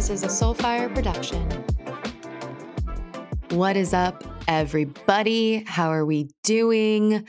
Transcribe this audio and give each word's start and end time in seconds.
This 0.00 0.08
is 0.08 0.22
a 0.22 0.28
Soulfire 0.28 0.94
production. 0.94 1.46
What 3.50 3.76
is 3.76 3.92
up, 3.92 4.24
everybody? 4.48 5.62
How 5.66 5.92
are 5.92 6.06
we 6.06 6.30
doing? 6.42 7.28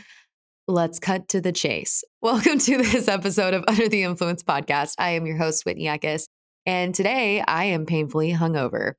Let's 0.70 0.98
cut 0.98 1.27
to 1.27 1.41
the 1.41 1.52
chase. 1.52 2.02
Welcome 2.21 2.59
to 2.59 2.77
this 2.77 3.09
episode 3.09 3.53
of 3.53 3.65
Under 3.67 3.89
the 3.89 4.03
Influence 4.03 4.41
podcast. 4.41 4.93
I 4.99 5.09
am 5.09 5.26
your 5.26 5.35
host, 5.35 5.65
Whitney 5.65 5.88
Eckes, 5.88 6.27
and 6.65 6.95
today 6.95 7.43
I 7.45 7.65
am 7.65 7.85
painfully 7.85 8.31
hungover. 8.31 8.93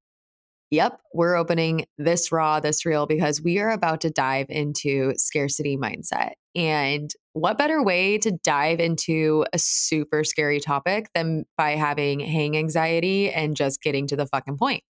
Yep, 0.70 1.00
we're 1.14 1.36
opening 1.36 1.86
this 1.96 2.30
raw, 2.30 2.60
this 2.60 2.84
real, 2.84 3.06
because 3.06 3.40
we 3.40 3.58
are 3.58 3.70
about 3.70 4.02
to 4.02 4.10
dive 4.10 4.48
into 4.50 5.14
scarcity 5.16 5.78
mindset. 5.78 6.32
And 6.54 7.10
what 7.34 7.58
better 7.58 7.82
way 7.82 8.18
to 8.18 8.30
dive 8.30 8.80
into 8.80 9.44
a 9.52 9.58
super 9.58 10.24
scary 10.24 10.60
topic 10.60 11.08
than 11.14 11.44
by 11.56 11.72
having 11.72 12.20
hang 12.20 12.56
anxiety 12.56 13.30
and 13.30 13.56
just 13.56 13.82
getting 13.82 14.06
to 14.08 14.16
the 14.16 14.26
fucking 14.26 14.58
point? 14.58 14.82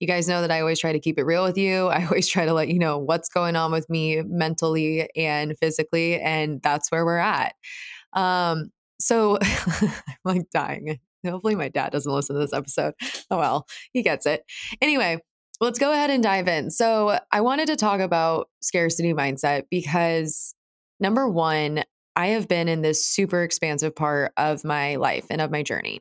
You 0.00 0.08
guys 0.08 0.26
know 0.26 0.40
that 0.40 0.50
I 0.50 0.60
always 0.60 0.80
try 0.80 0.92
to 0.92 0.98
keep 0.98 1.18
it 1.18 1.24
real 1.24 1.44
with 1.44 1.58
you. 1.58 1.86
I 1.88 2.04
always 2.04 2.26
try 2.26 2.46
to 2.46 2.52
let 2.52 2.68
you 2.68 2.78
know 2.78 2.98
what's 2.98 3.28
going 3.28 3.56
on 3.56 3.70
with 3.70 3.88
me 3.88 4.22
mentally 4.22 5.08
and 5.14 5.56
physically. 5.58 6.20
And 6.20 6.60
that's 6.62 6.90
where 6.90 7.04
we're 7.04 7.18
at. 7.18 7.54
Um, 8.12 8.70
so 8.98 9.38
I'm 9.42 9.92
like 10.24 10.50
dying. 10.50 10.98
Hopefully, 11.24 11.54
my 11.54 11.68
dad 11.68 11.92
doesn't 11.92 12.12
listen 12.12 12.34
to 12.34 12.40
this 12.40 12.52
episode. 12.52 12.94
Oh, 13.30 13.38
well, 13.38 13.68
he 13.92 14.02
gets 14.02 14.26
it. 14.26 14.42
Anyway, 14.80 15.18
let's 15.60 15.78
go 15.78 15.92
ahead 15.92 16.10
and 16.10 16.20
dive 16.20 16.48
in. 16.48 16.68
So, 16.70 17.20
I 17.30 17.42
wanted 17.42 17.68
to 17.68 17.76
talk 17.76 18.00
about 18.00 18.48
scarcity 18.60 19.14
mindset 19.14 19.66
because 19.70 20.56
Number 21.02 21.28
one, 21.28 21.82
I 22.14 22.28
have 22.28 22.46
been 22.46 22.68
in 22.68 22.82
this 22.82 23.04
super 23.04 23.42
expansive 23.42 23.96
part 23.96 24.32
of 24.36 24.64
my 24.64 24.94
life 24.94 25.26
and 25.30 25.40
of 25.40 25.50
my 25.50 25.64
journey. 25.64 25.98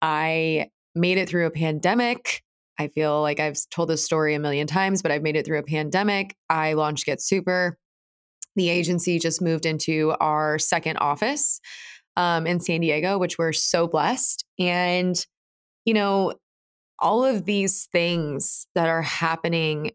I 0.00 0.70
made 0.94 1.18
it 1.18 1.28
through 1.28 1.46
a 1.46 1.50
pandemic. 1.50 2.44
I 2.78 2.86
feel 2.86 3.20
like 3.20 3.40
I've 3.40 3.58
told 3.70 3.88
this 3.88 4.04
story 4.04 4.34
a 4.34 4.38
million 4.38 4.68
times, 4.68 5.02
but 5.02 5.10
I've 5.10 5.24
made 5.24 5.34
it 5.34 5.44
through 5.44 5.58
a 5.58 5.64
pandemic. 5.64 6.36
I 6.48 6.74
launched 6.74 7.04
Get 7.04 7.20
Super. 7.20 7.76
The 8.54 8.68
agency 8.68 9.18
just 9.18 9.42
moved 9.42 9.66
into 9.66 10.14
our 10.20 10.56
second 10.56 10.98
office 10.98 11.60
um, 12.16 12.46
in 12.46 12.60
San 12.60 12.80
Diego, 12.80 13.18
which 13.18 13.38
we're 13.38 13.52
so 13.52 13.88
blessed. 13.88 14.44
And, 14.56 15.16
you 15.84 15.94
know, 15.94 16.34
all 17.00 17.24
of 17.24 17.44
these 17.44 17.88
things 17.90 18.68
that 18.76 18.88
are 18.88 19.02
happening, 19.02 19.90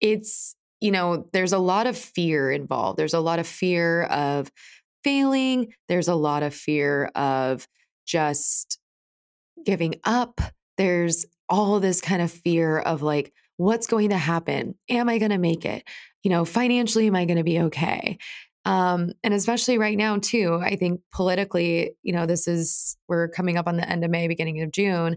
it's 0.00 0.54
you 0.84 0.90
know, 0.90 1.26
there's 1.32 1.54
a 1.54 1.58
lot 1.58 1.86
of 1.86 1.96
fear 1.96 2.52
involved. 2.52 2.98
There's 2.98 3.14
a 3.14 3.20
lot 3.20 3.38
of 3.38 3.46
fear 3.46 4.02
of 4.02 4.52
failing, 5.02 5.72
there's 5.88 6.08
a 6.08 6.14
lot 6.14 6.42
of 6.42 6.54
fear 6.54 7.06
of 7.14 7.66
just 8.06 8.78
giving 9.64 9.94
up. 10.04 10.42
There's 10.76 11.24
all 11.48 11.80
this 11.80 12.02
kind 12.02 12.20
of 12.20 12.30
fear 12.30 12.78
of 12.78 13.00
like, 13.00 13.32
what's 13.56 13.86
going 13.86 14.10
to 14.10 14.18
happen? 14.18 14.74
Am 14.90 15.08
I 15.08 15.16
going 15.16 15.30
to 15.30 15.38
make 15.38 15.64
it? 15.64 15.84
You 16.22 16.30
know, 16.30 16.44
financially, 16.44 17.06
am 17.06 17.16
I 17.16 17.24
going 17.24 17.38
to 17.38 17.44
be 17.44 17.60
okay? 17.60 18.18
Um, 18.66 19.12
and 19.22 19.32
especially 19.32 19.78
right 19.78 19.96
now, 19.96 20.18
too, 20.18 20.60
I 20.62 20.76
think 20.76 21.00
politically, 21.14 21.92
you 22.02 22.12
know, 22.12 22.26
this 22.26 22.46
is, 22.46 22.98
we're 23.08 23.28
coming 23.28 23.56
up 23.56 23.68
on 23.68 23.78
the 23.78 23.88
end 23.88 24.04
of 24.04 24.10
May, 24.10 24.28
beginning 24.28 24.60
of 24.60 24.70
June. 24.70 25.16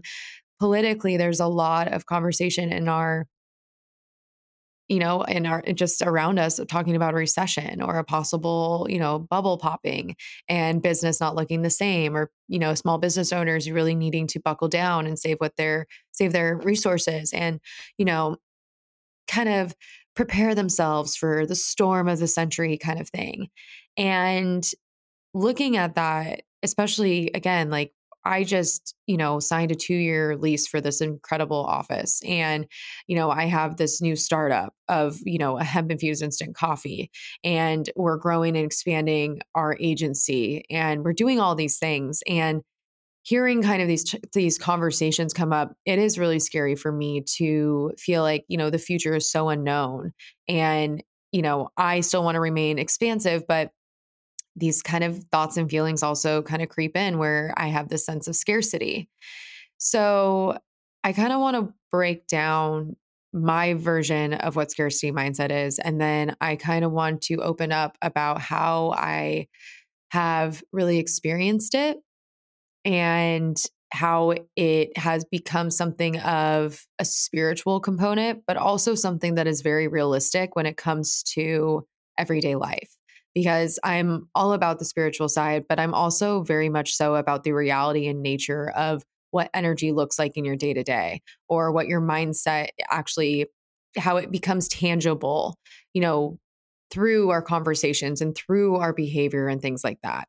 Politically, 0.60 1.18
there's 1.18 1.40
a 1.40 1.46
lot 1.46 1.92
of 1.92 2.06
conversation 2.06 2.72
in 2.72 2.88
our 2.88 3.26
you 4.88 4.98
know, 4.98 5.22
in 5.22 5.46
our 5.46 5.62
just 5.74 6.02
around 6.02 6.38
us 6.38 6.58
talking 6.68 6.96
about 6.96 7.14
a 7.14 7.16
recession 7.16 7.82
or 7.82 7.98
a 7.98 8.04
possible, 8.04 8.86
you 8.88 8.98
know, 8.98 9.18
bubble 9.18 9.58
popping 9.58 10.16
and 10.48 10.82
business 10.82 11.20
not 11.20 11.36
looking 11.36 11.62
the 11.62 11.70
same 11.70 12.16
or, 12.16 12.30
you 12.48 12.58
know, 12.58 12.74
small 12.74 12.98
business 12.98 13.32
owners 13.32 13.70
really 13.70 13.94
needing 13.94 14.26
to 14.28 14.40
buckle 14.40 14.68
down 14.68 15.06
and 15.06 15.18
save 15.18 15.38
what 15.38 15.56
their 15.56 15.86
save 16.12 16.32
their 16.32 16.56
resources 16.56 17.32
and, 17.32 17.60
you 17.98 18.04
know, 18.04 18.36
kind 19.26 19.48
of 19.48 19.74
prepare 20.16 20.54
themselves 20.54 21.14
for 21.14 21.46
the 21.46 21.54
storm 21.54 22.08
of 22.08 22.18
the 22.18 22.26
century 22.26 22.78
kind 22.78 23.00
of 23.00 23.08
thing. 23.10 23.48
And 23.96 24.64
looking 25.34 25.76
at 25.76 25.94
that, 25.96 26.42
especially 26.62 27.30
again, 27.34 27.70
like 27.70 27.92
I 28.24 28.44
just, 28.44 28.94
you 29.06 29.16
know, 29.16 29.40
signed 29.40 29.72
a 29.72 29.74
two 29.74 29.94
year 29.94 30.36
lease 30.36 30.66
for 30.66 30.80
this 30.80 31.00
incredible 31.00 31.64
office. 31.64 32.20
And, 32.26 32.66
you 33.06 33.16
know, 33.16 33.30
I 33.30 33.46
have 33.46 33.76
this 33.76 34.00
new 34.00 34.16
startup 34.16 34.74
of, 34.88 35.18
you 35.24 35.38
know, 35.38 35.58
a 35.58 35.64
hemp 35.64 35.90
infused 35.90 36.22
instant 36.22 36.54
coffee. 36.54 37.10
And 37.44 37.88
we're 37.96 38.18
growing 38.18 38.56
and 38.56 38.66
expanding 38.66 39.40
our 39.54 39.76
agency. 39.80 40.64
And 40.70 41.04
we're 41.04 41.12
doing 41.12 41.40
all 41.40 41.54
these 41.54 41.78
things. 41.78 42.22
And 42.26 42.62
hearing 43.22 43.62
kind 43.62 43.82
of 43.82 43.88
these 43.88 44.14
these 44.32 44.58
conversations 44.58 45.34
come 45.34 45.52
up 45.52 45.74
it 45.84 45.98
is 45.98 46.18
really 46.18 46.38
scary 46.38 46.74
for 46.74 46.90
me 46.90 47.22
to 47.36 47.92
feel 47.98 48.22
like 48.22 48.44
you 48.48 48.56
know 48.56 48.70
the 48.70 48.78
future 48.78 49.14
is 49.14 49.30
so 49.30 49.50
unknown 49.50 50.12
and 50.48 51.02
you 51.32 51.42
know 51.42 51.68
i 51.76 52.00
still 52.00 52.24
want 52.24 52.36
to 52.36 52.40
remain 52.40 52.78
expansive 52.78 53.42
but 53.46 53.70
these 54.58 54.82
kind 54.82 55.04
of 55.04 55.22
thoughts 55.30 55.56
and 55.56 55.70
feelings 55.70 56.02
also 56.02 56.42
kind 56.42 56.62
of 56.62 56.68
creep 56.68 56.96
in 56.96 57.18
where 57.18 57.52
I 57.56 57.68
have 57.68 57.88
this 57.88 58.04
sense 58.04 58.26
of 58.28 58.36
scarcity. 58.36 59.08
So 59.78 60.58
I 61.04 61.12
kind 61.12 61.32
of 61.32 61.40
want 61.40 61.56
to 61.56 61.74
break 61.90 62.26
down 62.26 62.96
my 63.32 63.74
version 63.74 64.34
of 64.34 64.56
what 64.56 64.70
scarcity 64.70 65.12
mindset 65.12 65.50
is. 65.50 65.78
And 65.78 66.00
then 66.00 66.34
I 66.40 66.56
kind 66.56 66.84
of 66.84 66.92
want 66.92 67.22
to 67.22 67.36
open 67.36 67.72
up 67.72 67.96
about 68.02 68.40
how 68.40 68.94
I 68.96 69.48
have 70.10 70.62
really 70.72 70.98
experienced 70.98 71.74
it 71.74 71.98
and 72.84 73.56
how 73.90 74.34
it 74.56 74.96
has 74.96 75.24
become 75.24 75.70
something 75.70 76.18
of 76.20 76.86
a 76.98 77.04
spiritual 77.04 77.80
component, 77.80 78.42
but 78.46 78.56
also 78.56 78.94
something 78.94 79.34
that 79.36 79.46
is 79.46 79.62
very 79.62 79.88
realistic 79.88 80.56
when 80.56 80.66
it 80.66 80.76
comes 80.76 81.22
to 81.34 81.86
everyday 82.18 82.54
life 82.54 82.97
because 83.34 83.78
I'm 83.84 84.28
all 84.34 84.52
about 84.52 84.78
the 84.78 84.84
spiritual 84.84 85.28
side, 85.28 85.64
but 85.68 85.78
I'm 85.78 85.94
also 85.94 86.42
very 86.42 86.68
much 86.68 86.94
so 86.94 87.14
about 87.14 87.44
the 87.44 87.52
reality 87.52 88.06
and 88.06 88.22
nature 88.22 88.70
of 88.70 89.02
what 89.30 89.50
energy 89.52 89.92
looks 89.92 90.18
like 90.18 90.36
in 90.36 90.44
your 90.44 90.56
day 90.56 90.72
to 90.72 90.82
day 90.82 91.20
or 91.48 91.70
what 91.70 91.86
your 91.86 92.00
mindset 92.00 92.68
actually, 92.90 93.46
how 93.96 94.16
it 94.16 94.30
becomes 94.30 94.68
tangible, 94.68 95.56
you 95.92 96.00
know, 96.00 96.38
through 96.90 97.30
our 97.30 97.42
conversations 97.42 98.20
and 98.20 98.34
through 98.34 98.76
our 98.76 98.92
behavior 98.92 99.48
and 99.48 99.60
things 99.60 99.84
like 99.84 99.98
that. 100.02 100.26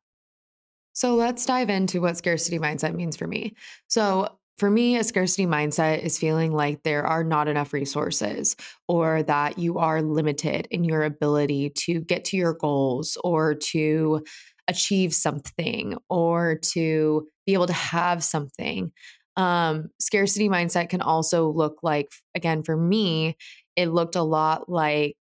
So 0.92 1.14
let's 1.14 1.46
dive 1.46 1.70
into 1.70 2.00
what 2.00 2.16
scarcity 2.16 2.58
mindset 2.58 2.94
means 2.94 3.16
for 3.16 3.26
me. 3.26 3.54
So, 3.88 4.28
for 4.60 4.70
me, 4.70 4.98
a 4.98 5.04
scarcity 5.04 5.46
mindset 5.46 6.00
is 6.00 6.18
feeling 6.18 6.52
like 6.52 6.82
there 6.82 7.06
are 7.06 7.24
not 7.24 7.48
enough 7.48 7.72
resources 7.72 8.56
or 8.88 9.22
that 9.22 9.58
you 9.58 9.78
are 9.78 10.02
limited 10.02 10.68
in 10.70 10.84
your 10.84 11.02
ability 11.02 11.70
to 11.70 12.02
get 12.02 12.26
to 12.26 12.36
your 12.36 12.52
goals 12.52 13.16
or 13.24 13.54
to 13.54 14.22
achieve 14.68 15.14
something 15.14 15.96
or 16.10 16.56
to 16.56 17.26
be 17.46 17.54
able 17.54 17.68
to 17.68 17.72
have 17.72 18.22
something. 18.22 18.92
Um, 19.34 19.88
scarcity 19.98 20.50
mindset 20.50 20.90
can 20.90 21.00
also 21.00 21.48
look 21.48 21.78
like, 21.82 22.12
again, 22.34 22.62
for 22.62 22.76
me, 22.76 23.38
it 23.76 23.86
looked 23.86 24.14
a 24.14 24.22
lot 24.22 24.68
like 24.68 25.16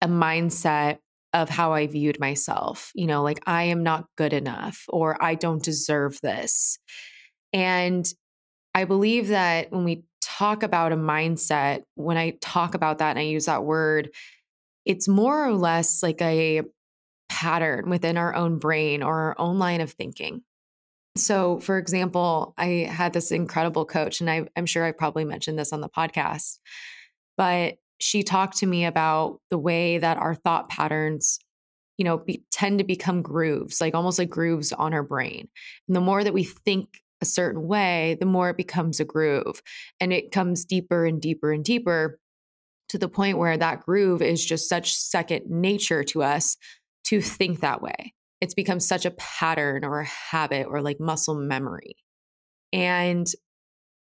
a 0.00 0.08
mindset 0.08 0.98
of 1.32 1.48
how 1.48 1.72
I 1.72 1.86
viewed 1.86 2.18
myself. 2.18 2.90
You 2.96 3.06
know, 3.06 3.22
like 3.22 3.38
I 3.46 3.64
am 3.64 3.84
not 3.84 4.06
good 4.16 4.32
enough 4.32 4.86
or 4.88 5.22
I 5.22 5.36
don't 5.36 5.62
deserve 5.62 6.18
this. 6.20 6.80
And 7.52 8.04
I 8.74 8.84
believe 8.84 9.28
that 9.28 9.70
when 9.70 9.84
we 9.84 10.04
talk 10.20 10.62
about 10.62 10.92
a 10.92 10.96
mindset, 10.96 11.82
when 11.94 12.16
I 12.16 12.38
talk 12.40 12.74
about 12.74 12.98
that 12.98 13.10
and 13.10 13.18
I 13.18 13.22
use 13.22 13.46
that 13.46 13.64
word, 13.64 14.10
it's 14.84 15.08
more 15.08 15.44
or 15.46 15.52
less 15.52 16.02
like 16.02 16.20
a 16.22 16.62
pattern 17.28 17.90
within 17.90 18.16
our 18.16 18.34
own 18.34 18.58
brain 18.58 19.02
or 19.02 19.14
our 19.14 19.34
own 19.38 19.58
line 19.58 19.80
of 19.80 19.90
thinking. 19.92 20.42
So, 21.16 21.58
for 21.60 21.76
example, 21.76 22.54
I 22.56 22.88
had 22.90 23.12
this 23.12 23.30
incredible 23.30 23.84
coach, 23.84 24.20
and 24.20 24.30
I, 24.30 24.46
am 24.56 24.64
sure 24.64 24.84
I 24.84 24.92
probably 24.92 25.26
mentioned 25.26 25.58
this 25.58 25.72
on 25.72 25.82
the 25.82 25.88
podcast, 25.88 26.58
but 27.36 27.76
she 28.00 28.22
talked 28.22 28.58
to 28.58 28.66
me 28.66 28.86
about 28.86 29.40
the 29.50 29.58
way 29.58 29.98
that 29.98 30.16
our 30.16 30.34
thought 30.34 30.70
patterns 30.70 31.38
you 31.98 32.04
know, 32.04 32.18
be, 32.18 32.42
tend 32.50 32.78
to 32.78 32.84
become 32.84 33.22
grooves, 33.22 33.80
like 33.80 33.94
almost 33.94 34.18
like 34.18 34.30
grooves 34.30 34.72
on 34.72 34.94
our 34.94 35.02
brain. 35.02 35.48
And 35.86 35.96
the 35.96 36.00
more 36.00 36.24
that 36.24 36.34
we 36.34 36.44
think 36.44 37.00
a 37.22 37.26
certain 37.26 37.66
way, 37.66 38.16
the 38.20 38.26
more 38.26 38.50
it 38.50 38.56
becomes 38.56 39.00
a 39.00 39.04
groove 39.04 39.62
and 40.00 40.12
it 40.12 40.32
comes 40.32 40.64
deeper 40.64 41.06
and 41.06 41.22
deeper 41.22 41.52
and 41.52 41.64
deeper 41.64 42.18
to 42.90 42.98
the 42.98 43.08
point 43.08 43.38
where 43.38 43.56
that 43.56 43.80
groove 43.80 44.20
is 44.20 44.44
just 44.44 44.68
such 44.68 44.94
second 44.94 45.46
nature 45.48 46.04
to 46.04 46.22
us 46.22 46.58
to 47.04 47.22
think 47.22 47.60
that 47.60 47.80
way. 47.80 48.12
It's 48.42 48.54
become 48.54 48.80
such 48.80 49.06
a 49.06 49.12
pattern 49.12 49.84
or 49.84 50.00
a 50.00 50.04
habit 50.04 50.66
or 50.68 50.82
like 50.82 51.00
muscle 51.00 51.34
memory. 51.34 51.96
And 52.72 53.26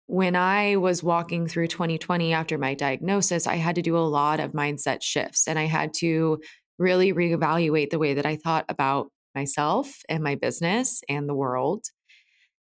when 0.07 0.35
I 0.35 0.75
was 0.75 1.03
walking 1.03 1.47
through 1.47 1.67
2020 1.67 2.33
after 2.33 2.57
my 2.57 2.73
diagnosis, 2.73 3.47
I 3.47 3.55
had 3.55 3.75
to 3.75 3.81
do 3.81 3.95
a 3.95 3.99
lot 3.99 4.39
of 4.39 4.51
mindset 4.51 5.01
shifts 5.01 5.47
and 5.47 5.57
I 5.57 5.65
had 5.65 5.93
to 5.95 6.39
really 6.77 7.13
reevaluate 7.13 7.91
the 7.91 7.99
way 7.99 8.15
that 8.15 8.25
I 8.25 8.35
thought 8.35 8.65
about 8.67 9.07
myself 9.35 10.01
and 10.09 10.23
my 10.23 10.35
business 10.35 11.01
and 11.07 11.29
the 11.29 11.35
world. 11.35 11.85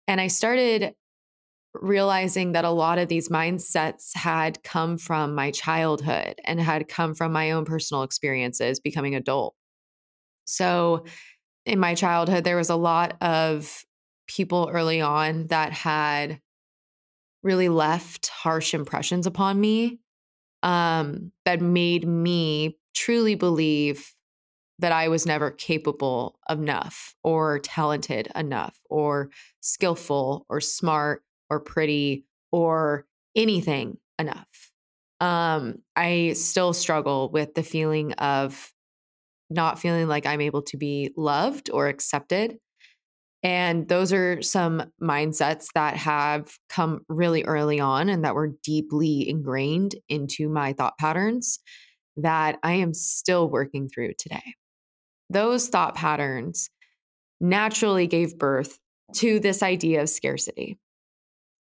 And 0.08 0.20
I 0.20 0.28
started 0.28 0.94
realizing 1.74 2.52
that 2.52 2.64
a 2.64 2.70
lot 2.70 2.98
of 2.98 3.08
these 3.08 3.28
mindsets 3.28 4.16
had 4.16 4.62
come 4.64 4.96
from 4.96 5.34
my 5.34 5.50
childhood 5.50 6.40
and 6.44 6.58
had 6.58 6.88
come 6.88 7.14
from 7.14 7.30
my 7.30 7.50
own 7.52 7.66
personal 7.66 8.02
experiences 8.02 8.80
becoming 8.80 9.14
adult. 9.14 9.54
So, 10.46 11.04
in 11.66 11.78
my 11.78 11.94
childhood, 11.94 12.44
there 12.44 12.56
was 12.56 12.70
a 12.70 12.76
lot 12.76 13.18
of 13.20 13.84
people 14.26 14.70
early 14.72 15.02
on 15.02 15.48
that 15.48 15.72
had 15.72 16.40
really 17.42 17.68
left 17.68 18.28
harsh 18.28 18.72
impressions 18.72 19.26
upon 19.26 19.60
me 19.60 20.00
um, 20.62 21.30
that 21.44 21.60
made 21.60 22.08
me 22.08 22.78
truly 22.94 23.34
believe 23.34 24.14
that 24.78 24.92
I 24.92 25.08
was 25.08 25.26
never 25.26 25.50
capable 25.50 26.38
enough 26.48 27.14
or 27.24 27.58
talented 27.58 28.28
enough 28.34 28.78
or 28.88 29.30
skillful 29.60 30.46
or 30.48 30.60
smart 30.60 31.22
or 31.50 31.60
pretty 31.60 32.24
or 32.52 33.06
anything 33.34 33.98
enough. 34.18 34.72
Um, 35.20 35.82
I 35.96 36.34
still 36.34 36.72
struggle 36.72 37.28
with 37.30 37.54
the 37.54 37.62
feeling 37.62 38.12
of 38.14 38.72
not 39.50 39.78
feeling 39.78 40.06
like 40.06 40.26
I'm 40.26 40.40
able 40.40 40.62
to 40.62 40.76
be 40.76 41.12
loved 41.16 41.70
or 41.72 41.88
accepted. 41.88 42.58
And 43.42 43.88
those 43.88 44.12
are 44.12 44.42
some 44.42 44.92
mindsets 45.02 45.68
that 45.74 45.96
have 45.96 46.56
come 46.68 47.00
really 47.08 47.44
early 47.44 47.80
on 47.80 48.08
and 48.08 48.24
that 48.24 48.34
were 48.34 48.52
deeply 48.62 49.28
ingrained 49.28 49.94
into 50.08 50.48
my 50.48 50.72
thought 50.72 50.98
patterns 50.98 51.60
that 52.16 52.58
I 52.62 52.74
am 52.74 52.94
still 52.94 53.48
working 53.48 53.88
through 53.88 54.14
today 54.18 54.54
those 55.30 55.68
thought 55.68 55.94
patterns 55.94 56.70
naturally 57.40 58.06
gave 58.06 58.38
birth 58.38 58.78
to 59.14 59.40
this 59.40 59.62
idea 59.62 60.02
of 60.02 60.08
scarcity. 60.08 60.78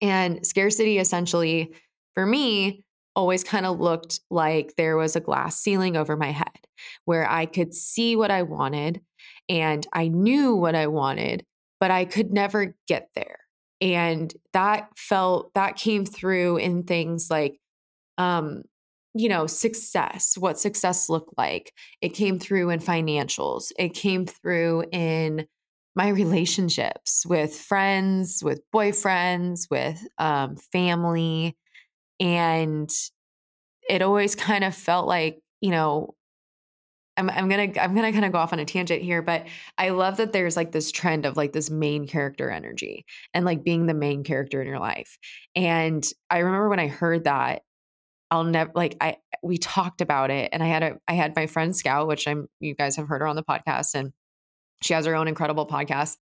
And 0.01 0.47
scarcity 0.47 0.99
essentially, 0.99 1.73
for 2.15 2.27
me, 2.27 2.85
always 3.15 3.43
kind 3.43 3.65
of 3.65 3.81
looked 3.81 4.21
like 4.31 4.75
there 4.77 4.97
was 4.97 5.17
a 5.17 5.21
glass 5.21 5.59
ceiling 5.59 5.97
over 5.97 6.17
my 6.17 6.33
head 6.33 6.67
where 7.07 7.29
I 7.29 7.47
could 7.47 7.73
see 7.73 8.15
what 8.15 8.31
I 8.31 8.43
wanted 8.43 9.01
and 9.49 9.87
I 9.93 10.09
knew 10.09 10.55
what 10.55 10.75
I 10.75 10.87
wanted, 10.89 11.45
but 11.81 11.91
I 11.91 12.05
could 12.05 12.33
never 12.33 12.77
get 12.87 13.09
there. 13.15 13.39
And 13.81 14.33
that 14.53 14.89
felt, 14.97 15.53
that 15.55 15.77
came 15.77 16.05
through 16.05 16.59
in 16.59 16.83
things 16.83 17.31
like 17.31 17.59
um, 18.19 18.63
you 19.19 19.29
know, 19.29 19.47
success, 19.47 20.37
what 20.39 20.59
success 20.59 21.09
looked 21.09 21.35
like. 21.39 21.73
It 22.01 22.11
came 22.11 22.39
through 22.39 22.71
in 22.71 22.81
financials, 22.81 23.73
it 23.79 23.95
came 23.95 24.27
through 24.27 24.85
in 24.93 25.47
my 25.95 26.09
relationships 26.09 27.25
with 27.27 27.57
friends, 27.57 28.43
with 28.45 28.61
boyfriends, 28.73 29.71
with 29.71 30.07
um, 30.19 30.57
family. 30.71 31.57
And 32.21 32.91
it 33.89 34.03
always 34.03 34.35
kind 34.35 34.63
of 34.63 34.75
felt 34.75 35.07
like, 35.07 35.39
you 35.61 35.71
know, 35.71 36.15
I'm, 37.17 37.31
I'm 37.31 37.49
gonna 37.49 37.73
I'm 37.81 37.95
gonna 37.95 38.13
kind 38.13 38.27
of 38.27 38.33
go 38.33 38.39
off 38.39 38.53
on 38.53 38.59
a 38.59 38.67
tangent 38.67 39.03
here, 39.03 39.23
but 39.23 39.47
I 39.79 39.89
love 39.89 40.19
that 40.19 40.33
there's 40.33 40.55
like 40.57 40.73
this 40.73 40.93
trend 40.93 41.25
of 41.25 41.37
like 41.37 41.53
this 41.53 41.71
main 41.71 42.07
character 42.07 42.51
energy 42.51 43.07
and 43.33 43.47
like 43.47 43.65
being 43.65 43.87
the 43.87 43.95
main 43.95 44.23
character 44.23 44.61
in 44.61 44.69
your 44.69 44.79
life. 44.79 45.17
And 45.55 46.07
I 46.29 46.39
remember 46.41 46.69
when 46.69 46.81
I 46.81 46.89
heard 46.89 47.25
that, 47.25 47.63
I'll 48.31 48.45
never 48.45 48.73
like 48.75 48.97
I 49.01 49.19
we 49.43 49.59
talked 49.59 50.01
about 50.01 50.31
it 50.31 50.51
and 50.53 50.63
I 50.63 50.67
had 50.67 50.83
a 50.83 50.99
I 51.07 51.15
had 51.15 51.37
my 51.37 51.47
friend 51.47 51.77
Scout, 51.77 52.09
which 52.09 52.27
I'm 52.27 52.49
you 52.61 52.75
guys 52.75 52.97
have 52.97 53.09
heard 53.09 53.21
her 53.21 53.27
on 53.27 53.37
the 53.37 53.45
podcast 53.45 53.95
and 53.95 54.13
she 54.83 54.95
has 54.95 55.07
her 55.07 55.15
own 55.15 55.29
incredible 55.29 55.67
podcast. 55.67 56.17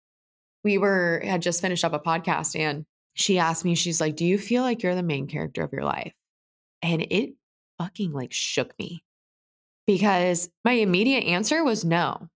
We 0.64 0.78
were 0.78 1.20
had 1.24 1.42
just 1.42 1.60
finished 1.60 1.84
up 1.84 1.92
a 1.92 2.00
podcast 2.00 2.58
and 2.58 2.84
she 3.14 3.38
asked 3.38 3.64
me, 3.64 3.74
she's 3.74 4.00
like, 4.00 4.16
Do 4.16 4.24
you 4.24 4.38
feel 4.38 4.62
like 4.62 4.82
you're 4.82 4.94
the 4.94 5.02
main 5.02 5.26
character 5.26 5.62
of 5.62 5.72
your 5.72 5.84
life? 5.84 6.12
And 6.82 7.02
it 7.10 7.34
fucking 7.78 8.12
like 8.12 8.32
shook 8.32 8.78
me 8.78 9.02
because 9.86 10.48
my 10.64 10.72
immediate 10.72 11.24
answer 11.24 11.64
was 11.64 11.84
no, 11.84 12.28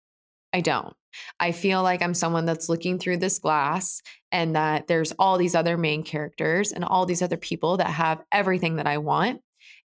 I 0.52 0.60
don't. 0.60 0.94
I 1.38 1.52
feel 1.52 1.82
like 1.82 2.02
I'm 2.02 2.14
someone 2.14 2.44
that's 2.44 2.68
looking 2.68 2.98
through 2.98 3.18
this 3.18 3.38
glass 3.38 4.02
and 4.32 4.56
that 4.56 4.88
there's 4.88 5.12
all 5.12 5.38
these 5.38 5.54
other 5.54 5.76
main 5.76 6.02
characters 6.02 6.72
and 6.72 6.84
all 6.84 7.06
these 7.06 7.22
other 7.22 7.36
people 7.36 7.76
that 7.76 7.88
have 7.88 8.22
everything 8.32 8.76
that 8.76 8.86
I 8.86 8.98
want 8.98 9.40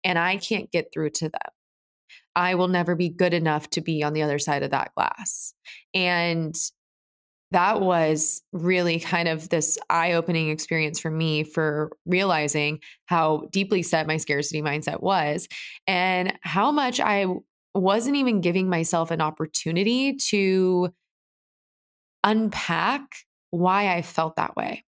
and 0.04 0.18
I 0.18 0.36
can't 0.36 0.70
get 0.70 0.92
through 0.92 1.10
to 1.10 1.28
them. 1.28 1.52
I 2.36 2.54
will 2.54 2.68
never 2.68 2.94
be 2.94 3.08
good 3.08 3.34
enough 3.34 3.68
to 3.70 3.80
be 3.80 4.02
on 4.02 4.12
the 4.12 4.22
other 4.22 4.38
side 4.38 4.62
of 4.62 4.70
that 4.70 4.92
glass. 4.94 5.54
And 5.92 6.54
that 7.50 7.80
was 7.80 8.42
really 8.52 9.00
kind 9.00 9.26
of 9.26 9.48
this 9.48 9.78
eye 9.88 10.12
opening 10.12 10.50
experience 10.50 11.00
for 11.00 11.10
me 11.10 11.44
for 11.44 11.90
realizing 12.04 12.80
how 13.06 13.48
deeply 13.52 13.82
set 13.82 14.06
my 14.06 14.18
scarcity 14.18 14.60
mindset 14.60 15.02
was 15.02 15.48
and 15.86 16.38
how 16.42 16.70
much 16.70 17.00
I 17.00 17.26
wasn't 17.74 18.16
even 18.16 18.40
giving 18.40 18.68
myself 18.68 19.10
an 19.10 19.20
opportunity 19.20 20.16
to 20.16 20.92
unpack 22.24 23.02
why 23.50 23.94
I 23.94 24.02
felt 24.02 24.36
that 24.36 24.56
way. 24.56 24.84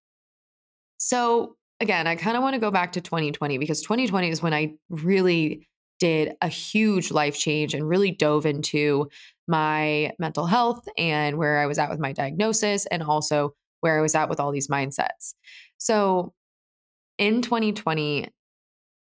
So, 0.97 1.55
again, 1.81 2.05
I 2.05 2.15
kind 2.15 2.37
of 2.37 2.43
want 2.43 2.53
to 2.53 2.59
go 2.59 2.71
back 2.71 2.93
to 2.93 3.01
2020 3.01 3.57
because 3.57 3.81
2020 3.81 4.29
is 4.29 4.41
when 4.41 4.53
I 4.53 4.75
really 4.89 5.67
did 5.99 6.33
a 6.41 6.47
huge 6.47 7.11
life 7.11 7.37
change 7.37 7.73
and 7.73 7.87
really 7.87 8.11
dove 8.11 8.45
into 8.45 9.09
my 9.47 10.11
mental 10.19 10.45
health 10.45 10.87
and 10.97 11.37
where 11.37 11.59
I 11.59 11.65
was 11.65 11.79
at 11.79 11.89
with 11.89 11.99
my 11.99 12.13
diagnosis 12.13 12.85
and 12.85 13.03
also 13.03 13.55
where 13.81 13.97
I 13.97 14.01
was 14.01 14.15
at 14.15 14.29
with 14.29 14.39
all 14.39 14.51
these 14.51 14.67
mindsets. 14.67 15.33
So 15.77 16.33
in 17.17 17.41
2020, 17.41 18.29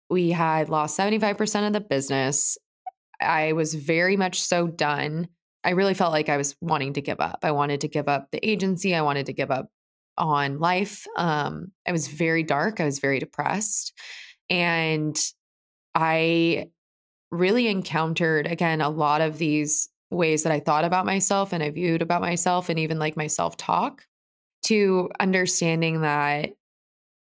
we 0.10 0.32
had 0.32 0.70
lost 0.70 1.00
75% 1.00 1.67
of 1.67 1.74
the 1.74 1.82
business. 1.82 2.58
I 3.22 3.53
was 3.53 3.74
very 3.74 4.17
much 4.17 4.41
so 4.41 4.67
done. 4.67 5.29
I 5.63 5.72
really 5.72 5.94
felt 5.94 6.12
like 6.12 6.29
I 6.29 6.38
was 6.38 6.55
wanting 6.62 6.94
to 6.94 7.01
give 7.01 7.20
up. 7.20 7.39
I 7.41 7.51
wanted 7.51 7.82
to 7.82 7.88
give 7.88 8.08
up 8.08 8.27
the 8.32 8.46
agency. 8.48 8.94
I 8.94 9.01
wanted 9.01 9.25
to 9.27 9.34
give 9.34 9.50
up 9.50 9.70
on 10.18 10.60
life. 10.60 11.06
Um, 11.18 11.72
I 11.88 11.92
was 11.92 12.08
very 12.08 12.44
dark. 12.44 12.80
I 12.80 12.86
was 12.86 13.00
very 13.00 13.20
depressed. 13.20 13.94
And 14.50 15.18
I 15.94 16.70
really 17.32 17.68
encountered, 17.68 18.48
again, 18.48 18.82
a 18.82 18.90
lot 18.90 19.22
of 19.22 19.38
these 19.38 19.90
ways 20.12 20.44
that 20.44 20.52
I 20.52 20.60
thought 20.60 20.86
about 20.86 21.06
myself 21.06 21.52
and 21.52 21.64
I 21.64 21.70
viewed 21.72 22.02
about 22.02 22.22
myself 22.22 22.70
and 22.70 22.80
even 22.80 23.00
like 23.00 23.18
my 23.18 23.28
self 23.28 23.58
talk 23.58 24.06
to 24.64 25.10
understanding 25.20 26.02
that, 26.02 26.52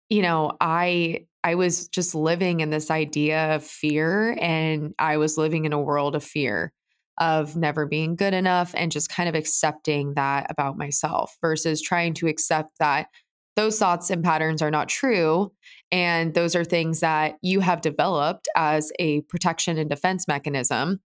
you 0.08 0.22
know, 0.22 0.56
I. 0.60 1.26
I 1.46 1.56
was 1.56 1.88
just 1.88 2.14
living 2.14 2.60
in 2.60 2.70
this 2.70 2.90
idea 2.90 3.54
of 3.56 3.62
fear 3.62 4.34
and 4.40 4.94
I 4.98 5.18
was 5.18 5.36
living 5.36 5.66
in 5.66 5.74
a 5.74 5.78
world 5.78 6.16
of 6.16 6.24
fear 6.24 6.72
of 7.18 7.56
never 7.56 7.86
being 7.86 8.16
good 8.16 8.34
enough 8.34 8.72
and 8.76 8.90
just 8.90 9.08
kind 9.08 9.28
of 9.28 9.34
accepting 9.34 10.14
that 10.14 10.46
about 10.50 10.76
myself 10.76 11.36
versus 11.40 11.80
trying 11.80 12.14
to 12.14 12.26
accept 12.26 12.78
that 12.78 13.08
those 13.56 13.78
thoughts 13.78 14.10
and 14.10 14.24
patterns 14.24 14.62
are 14.62 14.70
not 14.70 14.88
true. 14.88 15.52
And 15.92 16.34
those 16.34 16.56
are 16.56 16.64
things 16.64 17.00
that 17.00 17.36
you 17.40 17.60
have 17.60 17.80
developed 17.80 18.48
as 18.56 18.90
a 18.98 19.20
protection 19.22 19.78
and 19.78 19.88
defense 19.88 20.26
mechanism. 20.26 21.00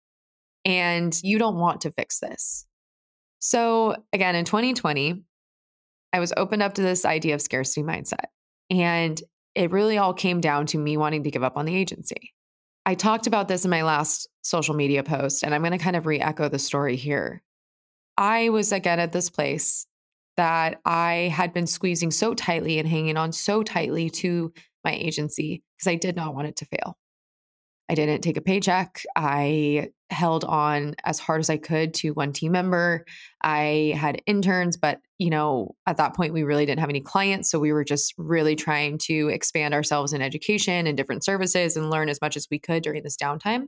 And 0.64 1.18
you 1.23 1.38
don't 1.38 1.56
want 1.56 1.82
to 1.82 1.90
fix 1.90 2.20
this. 2.20 2.66
So, 3.38 3.96
again, 4.12 4.34
in 4.34 4.44
2020, 4.44 5.23
I 6.12 6.20
was 6.20 6.32
opened 6.37 6.62
up 6.62 6.75
to 6.75 6.82
this 6.82 7.04
idea 7.04 7.34
of 7.34 7.42
scarcity 7.42 7.82
mindset. 7.82 8.26
And 8.70 9.20
it 9.54 9.70
really 9.70 9.99
all 9.99 10.14
came 10.14 10.40
down 10.40 10.66
to 10.66 10.78
me 10.78 10.96
wanting 10.96 11.25
to 11.25 11.30
give 11.30 11.42
up 11.42 11.56
on 11.56 11.66
the 11.66 11.76
agency. 11.76 12.32
I 12.87 12.94
talked 12.94 13.26
about 13.26 13.49
this 13.49 13.64
in 13.64 13.70
my 13.70 13.82
last 13.82 14.28
social 14.44 14.74
media 14.74 15.02
post, 15.02 15.42
and 15.42 15.54
I'm 15.54 15.62
going 15.62 15.72
to 15.72 15.78
kind 15.78 15.96
of 15.96 16.06
re 16.06 16.20
echo 16.20 16.48
the 16.48 16.58
story 16.58 16.96
here. 16.96 17.42
I 18.16 18.50
was 18.50 18.70
again 18.70 19.00
at 19.00 19.12
this 19.12 19.28
place 19.28 19.86
that 20.36 20.80
I 20.84 21.32
had 21.34 21.52
been 21.52 21.66
squeezing 21.66 22.10
so 22.10 22.34
tightly 22.34 22.78
and 22.78 22.88
hanging 22.88 23.16
on 23.16 23.32
so 23.32 23.62
tightly 23.62 24.10
to 24.10 24.52
my 24.84 24.92
agency 24.92 25.62
because 25.76 25.90
I 25.90 25.96
did 25.96 26.14
not 26.16 26.34
want 26.34 26.48
it 26.48 26.56
to 26.56 26.66
fail. 26.66 26.96
I 27.88 27.94
didn't 27.94 28.22
take 28.22 28.36
a 28.36 28.42
paycheck. 28.42 29.02
I 29.14 29.90
held 30.10 30.44
on 30.44 30.94
as 31.04 31.18
hard 31.18 31.40
as 31.40 31.50
I 31.50 31.56
could 31.56 31.92
to 31.94 32.12
one 32.12 32.32
team 32.32 32.52
member. 32.52 33.04
I 33.42 33.94
had 33.96 34.22
interns, 34.26 34.76
but 34.76 35.00
you 35.18 35.30
know, 35.30 35.74
at 35.86 35.98
that 35.98 36.14
point 36.14 36.32
we 36.32 36.44
really 36.44 36.66
didn't 36.66 36.80
have 36.80 36.88
any 36.88 37.00
clients, 37.00 37.50
so 37.50 37.58
we 37.58 37.72
were 37.72 37.84
just 37.84 38.14
really 38.16 38.56
trying 38.56 38.98
to 38.98 39.28
expand 39.28 39.74
ourselves 39.74 40.12
in 40.12 40.22
education 40.22 40.86
and 40.86 40.96
different 40.96 41.24
services 41.24 41.76
and 41.76 41.90
learn 41.90 42.08
as 42.08 42.20
much 42.20 42.36
as 42.36 42.48
we 42.50 42.58
could 42.58 42.82
during 42.82 43.02
this 43.02 43.16
downtime. 43.16 43.66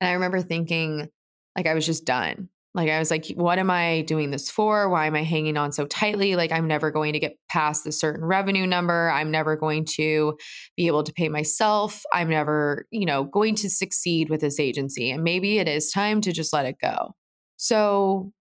And 0.00 0.08
I 0.08 0.12
remember 0.14 0.40
thinking 0.40 1.08
like 1.56 1.66
I 1.66 1.74
was 1.74 1.86
just 1.86 2.04
done. 2.04 2.48
Like 2.72 2.88
I 2.88 3.00
was 3.00 3.10
like, 3.10 3.26
what 3.34 3.58
am 3.58 3.68
I 3.68 4.02
doing 4.02 4.30
this 4.30 4.48
for? 4.48 4.88
Why 4.88 5.06
am 5.06 5.16
I 5.16 5.24
hanging 5.24 5.56
on 5.56 5.72
so 5.72 5.86
tightly? 5.86 6.36
Like 6.36 6.52
I'm 6.52 6.68
never 6.68 6.92
going 6.92 7.14
to 7.14 7.18
get 7.18 7.36
past 7.48 7.82
the 7.82 7.90
certain 7.90 8.24
revenue 8.24 8.66
number. 8.66 9.10
I'm 9.10 9.32
never 9.32 9.56
going 9.56 9.84
to 9.96 10.38
be 10.76 10.86
able 10.86 11.02
to 11.02 11.12
pay 11.12 11.28
myself. 11.28 12.02
I'm 12.12 12.30
never, 12.30 12.86
you 12.92 13.06
know, 13.06 13.24
going 13.24 13.56
to 13.56 13.70
succeed 13.70 14.30
with 14.30 14.40
this 14.40 14.60
agency. 14.60 15.10
And 15.10 15.24
maybe 15.24 15.58
it 15.58 15.68
is 15.68 15.90
time 15.90 16.20
to 16.20 16.32
just 16.32 16.52
let 16.52 16.64
it 16.64 16.76
go. 16.80 17.16
So 17.56 18.32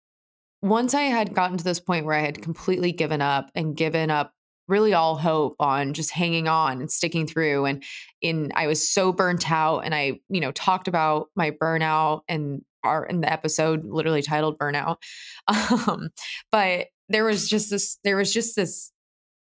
once 0.60 0.92
I 0.92 1.02
had 1.02 1.34
gotten 1.34 1.56
to 1.56 1.64
this 1.64 1.80
point 1.80 2.04
where 2.04 2.14
I 2.14 2.20
had 2.20 2.42
completely 2.42 2.92
given 2.92 3.22
up 3.22 3.50
and 3.54 3.74
given 3.74 4.10
up 4.10 4.32
really 4.68 4.92
all 4.94 5.16
hope 5.16 5.56
on 5.58 5.94
just 5.94 6.10
hanging 6.10 6.46
on 6.46 6.80
and 6.80 6.90
sticking 6.90 7.26
through 7.26 7.64
and 7.64 7.82
in 8.20 8.52
I 8.54 8.66
was 8.66 8.88
so 8.88 9.12
burnt 9.12 9.50
out 9.50 9.80
and 9.80 9.94
I 9.94 10.20
you 10.28 10.40
know 10.40 10.52
talked 10.52 10.88
about 10.88 11.28
my 11.34 11.50
burnout 11.50 12.20
and 12.28 12.62
are 12.84 13.04
in 13.04 13.20
the 13.20 13.32
episode 13.32 13.84
literally 13.84 14.22
titled 14.22 14.58
burnout 14.58 14.96
um, 15.48 16.10
but 16.52 16.86
there 17.08 17.24
was 17.24 17.48
just 17.48 17.70
this 17.70 17.98
there 18.04 18.16
was 18.16 18.32
just 18.32 18.54
this 18.54 18.92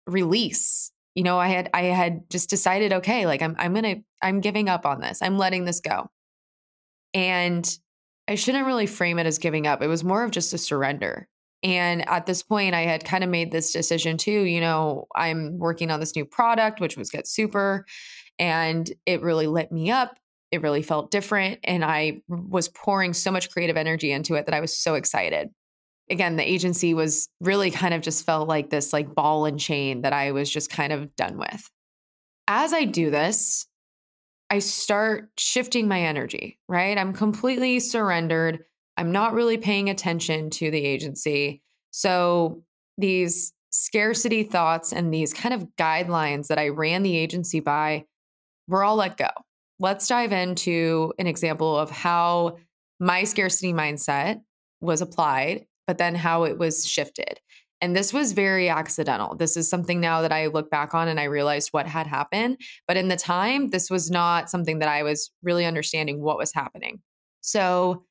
release 0.07 0.91
you 1.15 1.23
know 1.23 1.39
i 1.39 1.49
had 1.49 1.71
i 1.73 1.83
had 1.85 2.29
just 2.29 2.51
decided 2.51 2.93
okay 2.93 3.25
like 3.27 3.41
i'm 3.41 3.55
i'm 3.59 3.73
gonna 3.73 3.97
i'm 4.21 4.41
giving 4.41 4.69
up 4.69 4.85
on 4.85 5.01
this 5.01 5.23
i'm 5.23 5.39
letting 5.39 5.65
this 5.65 5.81
go. 5.81 6.09
And 7.15 7.69
i 8.27 8.35
shouldn't 8.35 8.67
really 8.67 8.87
frame 8.87 9.19
it 9.19 9.27
as 9.27 9.39
giving 9.39 9.67
up 9.67 9.83
it 9.83 9.87
was 9.87 10.05
more 10.05 10.25
of 10.25 10.31
just 10.31 10.53
a 10.53 10.59
surrender 10.59 11.29
and 11.63 12.09
at 12.09 12.27
this 12.27 12.43
point 12.43 12.75
i 12.75 12.83
had 12.83 13.05
kind 13.05 13.25
of 13.25 13.31
made 13.31 13.53
this 13.53 13.73
decision 13.73 14.17
too 14.17 14.43
you 14.43 14.61
know 14.61 15.07
i'm 15.15 15.59
working 15.59 15.91
on 15.91 16.01
this 16.01 16.17
new 16.17 16.25
product 16.25 16.81
which 16.81 16.97
was 16.97 17.11
get 17.11 17.27
super 17.27 17.85
and 18.39 18.93
it 19.07 19.23
really 19.23 19.47
lit 19.47 19.71
me 19.71 19.91
up 19.91 20.17
it 20.53 20.61
really 20.61 20.83
felt 20.83 21.11
different. 21.11 21.59
And 21.65 21.85
I 21.85 22.21
was 22.29 22.69
pouring 22.69 23.15
so 23.15 23.33
much 23.33 23.51
creative 23.51 23.79
energy 23.79 24.13
into 24.13 24.35
it 24.35 24.45
that 24.47 24.55
I 24.55 24.61
was 24.61 24.77
so 24.77 24.95
excited. 24.95 25.49
Again, 26.11 26.37
the 26.37 26.49
agency 26.49 26.93
was 26.93 27.31
really 27.41 27.71
kind 27.71 27.95
of 27.95 28.03
just 28.03 28.27
felt 28.27 28.49
like 28.49 28.69
this 28.69 28.93
like 28.93 29.15
ball 29.15 29.47
and 29.47 29.59
chain 29.59 30.03
that 30.03 30.13
I 30.13 30.33
was 30.33 30.51
just 30.51 30.71
kind 30.71 30.93
of 30.93 31.17
done 31.17 31.39
with. 31.39 31.69
As 32.47 32.75
I 32.75 32.85
do 32.85 33.11
this, 33.11 33.67
I 34.51 34.59
start 34.59 35.31
shifting 35.39 35.89
my 35.89 36.03
energy, 36.03 36.59
right? 36.69 36.99
I'm 36.99 37.15
completely 37.15 37.81
surrendered. 37.81 38.63
I'm 39.03 39.13
not 39.13 39.35
really 39.35 39.59
paying 39.59 39.91
attention 39.91 40.51
to 40.51 40.71
the 40.71 40.85
agency. 40.85 41.63
So 41.91 42.63
these 42.97 43.53
scarcity 43.71 44.45
thoughts 44.45 44.93
and 44.93 45.13
these 45.13 45.35
kind 45.35 45.55
of 45.55 45.67
guidelines 45.77 46.47
that 46.49 46.59
I 46.59 46.69
ran 46.69 47.03
the 47.03 47.17
agency 47.17 47.61
by 47.61 48.05
were 48.69 48.85
all 48.85 48.97
let 48.97 49.17
go 49.17 49.29
let's 49.83 50.07
dive 50.07 50.33
into 50.33 51.13
an 51.19 51.27
example 51.27 51.77
of 51.77 51.91
how 51.91 52.57
my 53.01 53.25
scarcity 53.25 53.73
mindset 53.73 54.41
was 54.81 55.01
applied, 55.01 55.67
but 55.89 55.99
then 55.99 56.15
how 56.15 56.45
it 56.45 56.57
was 56.57 56.87
shifted. 56.87 57.41
And 57.81 57.97
this 57.97 58.13
was 58.13 58.31
very 58.31 58.69
accidental. 58.69 59.35
This 59.35 59.57
is 59.57 59.69
something 59.69 60.01
now 60.01 60.23
that 60.23 60.31
I 60.31 60.47
look 60.47 60.71
back 60.71 60.95
on 60.95 61.09
and 61.09 61.19
I 61.19 61.25
realized 61.25 61.71
what 61.73 61.89
had 61.89 62.07
happened. 62.07 62.59
But 62.87 62.97
in 62.97 63.09
the 63.09 63.17
time, 63.17 63.71
this 63.71 63.91
was 63.91 64.09
not 64.09 64.49
something 64.49 64.79
that 64.79 64.89
I 64.89 65.03
was 65.03 65.33
really 65.43 65.67
understanding 65.67 66.23
what 66.23 66.39
was 66.39 66.55
happening. 66.55 67.01
So 67.41 68.05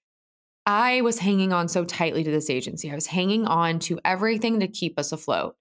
I 0.66 1.02
was 1.02 1.18
hanging 1.18 1.54
on 1.54 1.68
so 1.68 1.84
tightly 1.84 2.24
to 2.24 2.32
this 2.32 2.50
agency. 2.50 2.92
I 2.92 2.96
was 2.96 3.08
hanging 3.08 3.46
on 3.46 3.80
to 3.80 4.00
everything 4.06 4.60
to 4.60 4.68
keep 4.68 5.00
us 5.00 5.12
afloat. 5.12 5.56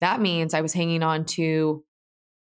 That 0.00 0.20
means 0.20 0.54
I 0.54 0.60
was 0.60 0.72
hanging 0.72 1.02
on 1.02 1.24
to 1.26 1.84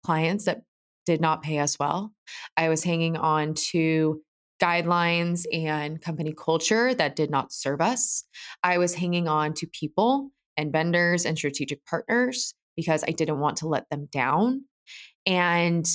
clients 0.05 0.47
that 0.47 0.63
did 1.07 1.21
not 1.21 1.43
pay 1.43 1.59
us 1.59 1.79
well. 1.79 2.13
I 2.57 2.69
was 2.69 2.83
hanging 2.83 3.17
on 3.17 3.55
to 3.73 4.21
guidelines 4.61 5.45
and 5.53 6.01
company 6.01 6.35
culture 6.37 6.95
that 6.95 7.17
did 7.17 7.31
not 7.31 7.53
serve 7.53 7.81
us. 7.81 8.25
I 8.63 8.79
was 8.79 8.95
hanging 8.95 9.27
on 9.27 9.55
to 9.55 9.67
people 9.67 10.31
and 10.57 10.73
vendors 10.73 11.25
and 11.25 11.37
strategic 11.39 11.85
partners 11.87 12.55
because 12.77 13.03
I 13.07 13.13
didn't 13.13 13.41
want 13.41 13.59
to 13.59 13.69
let 13.69 13.89
them 13.91 14.09
down. 14.13 14.65
And 15.27 15.89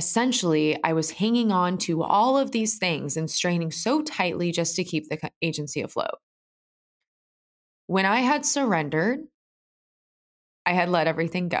essentially, 0.00 0.82
I 0.82 0.94
was 0.94 1.10
hanging 1.10 1.52
on 1.52 1.76
to 1.80 2.02
all 2.02 2.38
of 2.38 2.52
these 2.52 2.78
things 2.78 3.18
and 3.18 3.30
straining 3.30 3.70
so 3.70 4.00
tightly 4.00 4.50
just 4.50 4.74
to 4.76 4.84
keep 4.84 5.10
the 5.10 5.30
agency 5.42 5.82
afloat. 5.82 6.16
When 7.86 8.06
I 8.06 8.20
had 8.20 8.46
surrendered, 8.46 9.20
I 10.64 10.72
had 10.72 10.88
let 10.88 11.06
everything 11.06 11.50
go. 11.50 11.60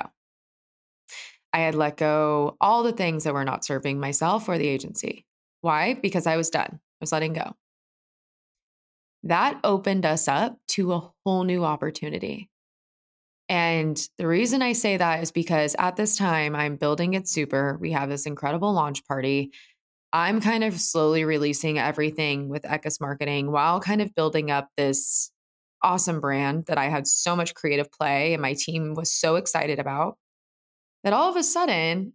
I 1.52 1.58
had 1.58 1.74
let 1.74 1.98
go 1.98 2.56
all 2.62 2.82
the 2.82 2.92
things 2.92 3.24
that 3.24 3.34
were 3.34 3.44
not 3.44 3.62
serving 3.62 4.00
myself 4.00 4.48
or 4.48 4.56
the 4.56 4.68
agency. 4.68 5.26
Why? 5.60 5.92
Because 5.92 6.26
I 6.26 6.38
was 6.38 6.48
done. 6.48 6.70
I 6.72 6.98
was 7.02 7.12
letting 7.12 7.34
go. 7.34 7.54
That 9.24 9.60
opened 9.64 10.06
us 10.06 10.28
up 10.28 10.56
to 10.68 10.94
a 10.94 11.12
whole 11.26 11.44
new 11.44 11.62
opportunity. 11.62 12.49
And 13.50 14.00
the 14.16 14.28
reason 14.28 14.62
I 14.62 14.74
say 14.74 14.96
that 14.96 15.24
is 15.24 15.32
because 15.32 15.74
at 15.76 15.96
this 15.96 16.16
time, 16.16 16.54
I'm 16.54 16.76
building 16.76 17.10
Get 17.10 17.26
Super. 17.26 17.76
We 17.80 17.90
have 17.90 18.08
this 18.08 18.24
incredible 18.24 18.72
launch 18.72 19.04
party. 19.08 19.50
I'm 20.12 20.40
kind 20.40 20.62
of 20.62 20.78
slowly 20.78 21.24
releasing 21.24 21.76
everything 21.76 22.48
with 22.48 22.62
Eckes 22.62 23.00
Marketing 23.00 23.50
while 23.50 23.80
kind 23.80 24.00
of 24.00 24.14
building 24.14 24.52
up 24.52 24.68
this 24.76 25.32
awesome 25.82 26.20
brand 26.20 26.66
that 26.66 26.78
I 26.78 26.88
had 26.88 27.08
so 27.08 27.34
much 27.34 27.54
creative 27.54 27.90
play 27.90 28.34
and 28.34 28.42
my 28.42 28.54
team 28.54 28.94
was 28.94 29.10
so 29.10 29.34
excited 29.34 29.80
about 29.80 30.16
that 31.02 31.12
all 31.12 31.28
of 31.28 31.36
a 31.36 31.42
sudden, 31.42 32.12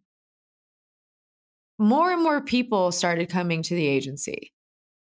more 1.78 2.14
and 2.14 2.24
more 2.24 2.40
people 2.40 2.94
started 2.94 3.30
coming 3.30 3.62
to 3.64 3.76
the 3.76 3.88
agency 3.88 4.54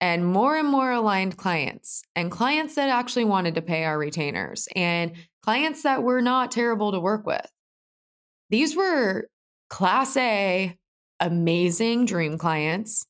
and 0.00 0.24
more 0.24 0.56
and 0.56 0.68
more 0.68 0.92
aligned 0.92 1.36
clients 1.36 2.02
and 2.14 2.30
clients 2.30 2.76
that 2.76 2.88
actually 2.88 3.24
wanted 3.24 3.54
to 3.56 3.62
pay 3.62 3.84
our 3.84 3.98
retainers 3.98 4.68
and 4.76 5.12
clients 5.42 5.82
that 5.82 6.02
were 6.02 6.22
not 6.22 6.50
terrible 6.50 6.92
to 6.92 7.00
work 7.00 7.26
with. 7.26 7.46
These 8.50 8.76
were 8.76 9.28
class 9.68 10.16
A, 10.16 10.76
amazing 11.20 12.06
dream 12.06 12.38
clients, 12.38 13.06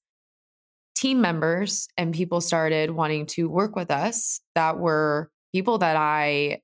team 0.97 1.21
members, 1.21 1.89
and 1.97 2.15
people 2.15 2.41
started 2.41 2.91
wanting 2.91 3.27
to 3.27 3.49
work 3.49 3.77
with 3.77 3.91
us 3.91 4.41
that 4.55 4.79
were 4.79 5.31
people 5.53 5.79
that 5.79 5.97
I 5.97 6.61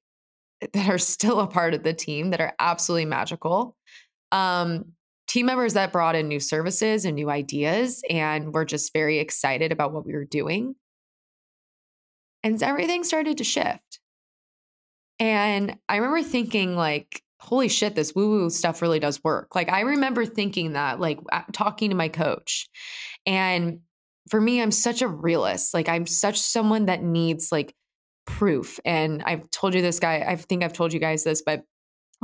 that 0.73 0.89
are 0.89 0.99
still 0.99 1.41
a 1.41 1.47
part 1.47 1.75
of 1.75 1.83
the 1.83 1.93
team 1.93 2.31
that 2.31 2.41
are 2.41 2.55
absolutely 2.59 3.05
magical. 3.05 3.77
Um, 4.33 4.87
team 5.27 5.47
members 5.47 5.75
that 5.75 5.93
brought 5.93 6.15
in 6.15 6.29
new 6.29 6.41
services 6.41 7.05
and 7.05 7.15
new 7.15 7.31
ideas 7.31 8.03
and 8.09 8.53
were 8.53 8.65
just 8.65 8.93
very 8.93 9.19
excited 9.19 9.73
about 9.73 9.93
what 9.93 10.07
we 10.07 10.13
were 10.13 10.25
doing. 10.25 10.75
And 12.43 12.63
everything 12.63 13.05
started 13.05 13.39
to 13.39 13.45
shift. 13.45 14.01
And 15.19 15.77
I 15.89 15.97
remember 15.97 16.23
thinking, 16.23 16.77
like, 16.77 17.23
holy 17.41 17.69
shit, 17.69 17.95
this 17.95 18.15
woo 18.15 18.31
woo 18.31 18.51
stuff 18.51 18.83
really 18.83 19.01
does 19.01 19.23
work. 19.23 19.55
Like, 19.55 19.71
I 19.71 19.81
remember 19.81 20.27
thinking 20.27 20.73
that, 20.73 21.01
like, 21.01 21.21
talking 21.53 21.91
to 21.91 21.97
my 21.97 22.09
coach. 22.09 22.69
And 23.25 23.81
for 24.31 24.41
me, 24.41 24.61
I'm 24.61 24.71
such 24.71 25.03
a 25.03 25.09
realist. 25.09 25.73
Like, 25.75 25.89
I'm 25.89 26.07
such 26.07 26.41
someone 26.41 26.87
that 26.87 27.03
needs, 27.03 27.53
like, 27.53 27.75
proof. 28.27 28.81
And 28.85 29.23
I've 29.23 29.51
told 29.51 29.75
you 29.75 29.83
this 29.83 30.01
guy, 30.01 30.25
I 30.27 30.37
think 30.37 30.65
I've 30.65 30.73
told 30.73 30.93
you 30.93 31.01
guys 31.01 31.25
this, 31.25 31.43
but 31.45 31.63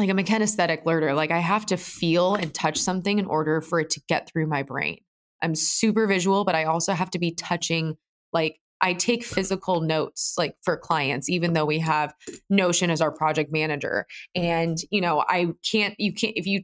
like 0.00 0.10
I'm 0.10 0.18
a 0.18 0.22
kinesthetic 0.22 0.84
learner. 0.84 1.14
Like 1.14 1.30
I 1.30 1.38
have 1.38 1.66
to 1.66 1.76
feel 1.76 2.34
and 2.34 2.52
touch 2.52 2.78
something 2.78 3.18
in 3.18 3.26
order 3.26 3.60
for 3.60 3.80
it 3.80 3.90
to 3.90 4.00
get 4.08 4.28
through 4.28 4.46
my 4.46 4.62
brain. 4.62 4.98
I'm 5.42 5.54
super 5.54 6.06
visual, 6.06 6.44
but 6.44 6.54
I 6.54 6.64
also 6.64 6.92
have 6.92 7.10
to 7.10 7.18
be 7.18 7.32
touching 7.32 7.96
like 8.32 8.58
I 8.80 8.94
take 8.94 9.24
physical 9.24 9.80
notes 9.82 10.34
like 10.38 10.54
for 10.62 10.76
clients, 10.76 11.28
even 11.28 11.52
though 11.52 11.66
we 11.66 11.78
have 11.80 12.14
Notion 12.48 12.90
as 12.90 13.00
our 13.00 13.12
project 13.12 13.52
manager. 13.52 14.06
And, 14.34 14.78
you 14.90 15.02
know, 15.02 15.22
I 15.28 15.48
can't, 15.70 15.94
you 15.98 16.14
can't, 16.14 16.32
if 16.36 16.46
you 16.46 16.62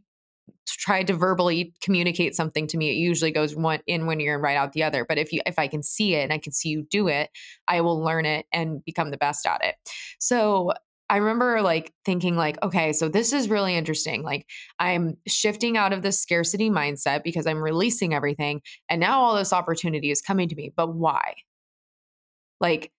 try 0.66 1.02
to 1.02 1.12
verbally 1.12 1.74
communicate 1.82 2.34
something 2.34 2.66
to 2.68 2.78
me, 2.78 2.90
it 2.90 2.94
usually 2.94 3.32
goes 3.32 3.54
one 3.54 3.80
in 3.86 4.06
one 4.06 4.20
ear 4.20 4.34
and 4.34 4.42
right 4.42 4.56
out 4.56 4.72
the 4.72 4.82
other. 4.82 5.04
But 5.04 5.18
if 5.18 5.32
you, 5.32 5.40
if 5.44 5.58
I 5.58 5.68
can 5.68 5.82
see 5.82 6.14
it 6.14 6.22
and 6.22 6.32
I 6.32 6.38
can 6.38 6.52
see 6.52 6.70
you 6.70 6.86
do 6.90 7.08
it, 7.08 7.28
I 7.68 7.82
will 7.82 8.02
learn 8.02 8.24
it 8.24 8.46
and 8.52 8.82
become 8.84 9.10
the 9.10 9.18
best 9.18 9.46
at 9.46 9.62
it. 9.62 9.74
So 10.18 10.72
I 11.08 11.18
remember 11.18 11.62
like 11.62 11.92
thinking 12.04 12.36
like, 12.36 12.60
okay, 12.62 12.92
so 12.92 13.08
this 13.08 13.32
is 13.32 13.48
really 13.48 13.76
interesting. 13.76 14.22
Like 14.22 14.46
I'm 14.78 15.16
shifting 15.26 15.76
out 15.76 15.92
of 15.92 16.02
this 16.02 16.20
scarcity 16.20 16.68
mindset 16.70 17.22
because 17.22 17.46
I'm 17.46 17.62
releasing 17.62 18.12
everything 18.12 18.60
and 18.90 19.00
now 19.00 19.20
all 19.20 19.36
this 19.36 19.52
opportunity 19.52 20.10
is 20.10 20.20
coming 20.20 20.48
to 20.48 20.56
me. 20.56 20.72
But 20.76 20.94
why? 20.94 21.34
Like 22.60 22.90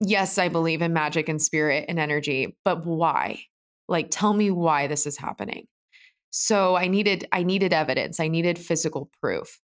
yes, 0.00 0.38
I 0.38 0.48
believe 0.48 0.82
in 0.82 0.92
magic 0.92 1.28
and 1.28 1.42
spirit 1.42 1.86
and 1.88 1.98
energy, 1.98 2.56
but 2.64 2.86
why? 2.86 3.40
Like 3.88 4.08
tell 4.10 4.32
me 4.32 4.50
why 4.50 4.86
this 4.86 5.06
is 5.06 5.16
happening. 5.16 5.66
So 6.30 6.76
I 6.76 6.88
needed 6.88 7.26
I 7.32 7.42
needed 7.42 7.72
evidence. 7.72 8.20
I 8.20 8.28
needed 8.28 8.58
physical 8.58 9.10
proof. 9.20 9.58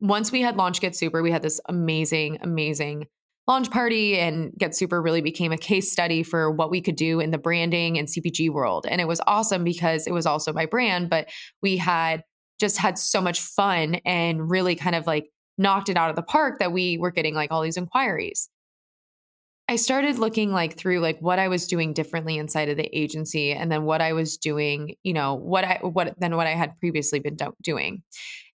once 0.00 0.30
we 0.30 0.42
had 0.42 0.56
launched 0.56 0.80
Get 0.80 0.94
Super, 0.94 1.22
we 1.22 1.32
had 1.32 1.42
this 1.42 1.60
amazing, 1.68 2.38
amazing 2.42 3.06
launch 3.48 3.70
party 3.70 4.18
and 4.18 4.52
Get 4.58 4.76
Super 4.76 5.00
really 5.00 5.22
became 5.22 5.52
a 5.52 5.58
case 5.58 5.90
study 5.90 6.22
for 6.22 6.50
what 6.50 6.70
we 6.70 6.82
could 6.82 6.96
do 6.96 7.18
in 7.18 7.30
the 7.30 7.38
branding 7.38 7.98
and 7.98 8.06
CPG 8.06 8.50
world. 8.50 8.86
And 8.88 9.00
it 9.00 9.08
was 9.08 9.22
awesome 9.26 9.64
because 9.64 10.06
it 10.06 10.12
was 10.12 10.26
also 10.26 10.52
my 10.52 10.66
brand, 10.66 11.08
but 11.08 11.28
we 11.62 11.78
had 11.78 12.22
just 12.60 12.76
had 12.76 12.98
so 12.98 13.20
much 13.20 13.40
fun 13.40 13.96
and 14.04 14.50
really 14.50 14.74
kind 14.74 14.94
of 14.94 15.06
like 15.06 15.30
knocked 15.56 15.88
it 15.88 15.96
out 15.96 16.10
of 16.10 16.16
the 16.16 16.22
park 16.22 16.58
that 16.58 16.72
we 16.72 16.98
were 16.98 17.10
getting 17.10 17.34
like 17.34 17.50
all 17.50 17.62
these 17.62 17.78
inquiries. 17.78 18.50
I 19.70 19.76
started 19.76 20.18
looking 20.18 20.50
like 20.50 20.78
through 20.78 21.00
like 21.00 21.20
what 21.20 21.38
I 21.38 21.48
was 21.48 21.66
doing 21.66 21.92
differently 21.92 22.38
inside 22.38 22.70
of 22.70 22.76
the 22.76 22.98
agency 22.98 23.52
and 23.52 23.70
then 23.70 23.84
what 23.84 24.00
I 24.00 24.14
was 24.14 24.38
doing, 24.38 24.94
you 25.02 25.12
know, 25.12 25.34
what 25.34 25.64
I 25.64 25.78
what 25.82 26.18
than 26.18 26.36
what 26.36 26.46
I 26.46 26.54
had 26.54 26.78
previously 26.78 27.18
been 27.18 27.36
do- 27.36 27.54
doing. 27.62 28.02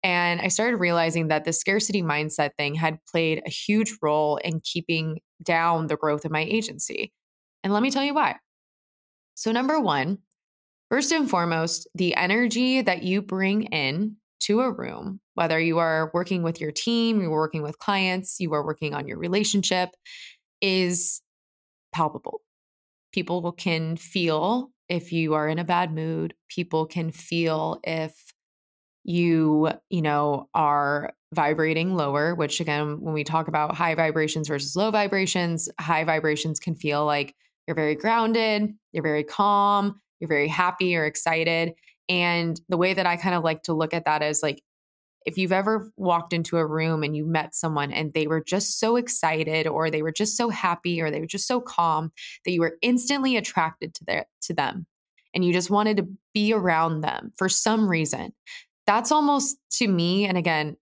And 0.03 0.41
I 0.41 0.49
started 0.49 0.77
realizing 0.77 1.29
that 1.29 1.45
the 1.45 1.53
scarcity 1.53 2.03
mindset 2.03 2.51
thing 2.57 2.75
had 2.75 2.99
played 3.11 3.43
a 3.45 3.51
huge 3.51 3.97
role 4.01 4.37
in 4.39 4.61
keeping 4.61 5.21
down 5.43 5.87
the 5.87 5.97
growth 5.97 6.25
of 6.25 6.31
my 6.31 6.43
agency. 6.43 7.13
And 7.63 7.73
let 7.73 7.83
me 7.83 7.91
tell 7.91 8.05
you 8.05 8.15
why. 8.15 8.37
So, 9.35 9.53
number 9.53 9.79
one, 9.79 10.19
first 10.91 11.13
and 11.13 11.29
foremost, 11.29 11.89
the 11.95 12.15
energy 12.15 12.81
that 12.83 13.03
you 13.03 13.23
bring 13.23 13.65
in 13.65 14.17
to 14.41 14.61
a 14.61 14.73
room, 14.73 15.21
whether 15.35 15.61
you 15.61 15.79
are 15.79 16.11
working 16.15 16.43
with 16.43 16.61
your 16.61 16.73
team, 16.73 17.21
you're 17.21 17.31
working 17.31 17.63
with 17.63 17.79
clients, 17.79 18.41
you 18.41 18.55
are 18.55 18.65
working 18.65 18.95
on 18.95 19.07
your 19.07 19.19
relationship, 19.19 19.91
is 20.61 21.21
palpable. 21.93 22.41
People 23.13 23.53
can 23.53 23.97
feel 23.97 24.71
if 24.89 25.13
you 25.13 25.35
are 25.35 25.49
in 25.49 25.59
a 25.59 25.65
bad 25.65 25.93
mood, 25.95 26.35
people 26.49 26.87
can 26.87 27.13
feel 27.13 27.81
if 27.85 28.15
you 29.05 29.71
you 29.89 30.03
know 30.03 30.49
are 30.55 31.13
vibrating 31.33 31.95
lower 31.95 32.35
which 32.35 32.61
again 32.61 33.01
when 33.01 33.15
we 33.15 33.25
talk 33.25 33.49
about 33.49 33.75
high 33.75 33.95
vibrations 33.95 34.49
versus 34.49 34.77
low 34.77 34.91
vibrations 34.91 35.69
high 35.81 36.05
vibrations 36.05 36.61
can 36.61 36.75
feel 36.75 37.05
like 37.07 37.35
you're 37.67 37.75
very 37.75 37.95
grounded 37.95 38.75
you're 38.93 39.03
very 39.03 39.25
calm 39.25 40.01
you're 40.21 40.29
very 40.29 40.49
happy 40.49 40.95
or 40.95 41.05
excited. 41.05 41.75
And 42.09 42.61
the 42.69 42.77
way 42.77 42.95
that 42.95 43.07
i 43.07 43.17
kind 43.17 43.35
of 43.35 43.43
like 43.43 43.63
to 43.65 43.73
look 43.73 43.95
at 43.95 44.05
that 44.05 44.23
is 44.23 44.43
like 44.43 44.63
if 45.27 45.37
you've 45.37 45.53
ever 45.53 45.93
walked 45.97 46.33
into 46.33 46.57
a 46.57 46.67
room 46.67 47.03
and 47.03 47.15
you 47.15 47.27
met 47.27 47.55
someone 47.55 47.93
and 47.93 48.13
they 48.15 48.27
were 48.27 48.43
just 48.43 48.79
so 48.79 48.97
excited 48.97 49.67
or 49.67 49.91
they 49.91 50.03
were 50.03 50.13
just 50.13 50.37
so 50.37 50.49
happy 50.49 51.01
or 51.01 51.11
they 51.11 51.21
were 51.21 51.27
just 51.27 51.47
so 51.47 51.61
calm 51.61 52.11
that 52.45 52.53
you 52.53 52.61
were 52.61 52.79
instantly 52.81 53.37
attracted 53.37 53.95
to 53.95 54.05
their 54.05 54.27
to 54.43 54.55
them 54.55 54.87
and 55.35 55.45
you 55.45 55.53
just 55.53 55.71
wanted 55.71 55.99
to 55.99 56.09
be 56.35 56.53
around 56.53 57.03
them 57.03 57.33
for 57.37 57.49
some 57.49 57.89
reason 57.89 58.33
that's 58.91 59.13
almost 59.13 59.57
to 59.71 59.87
me, 59.87 60.27
and 60.27 60.37
again, 60.37 60.77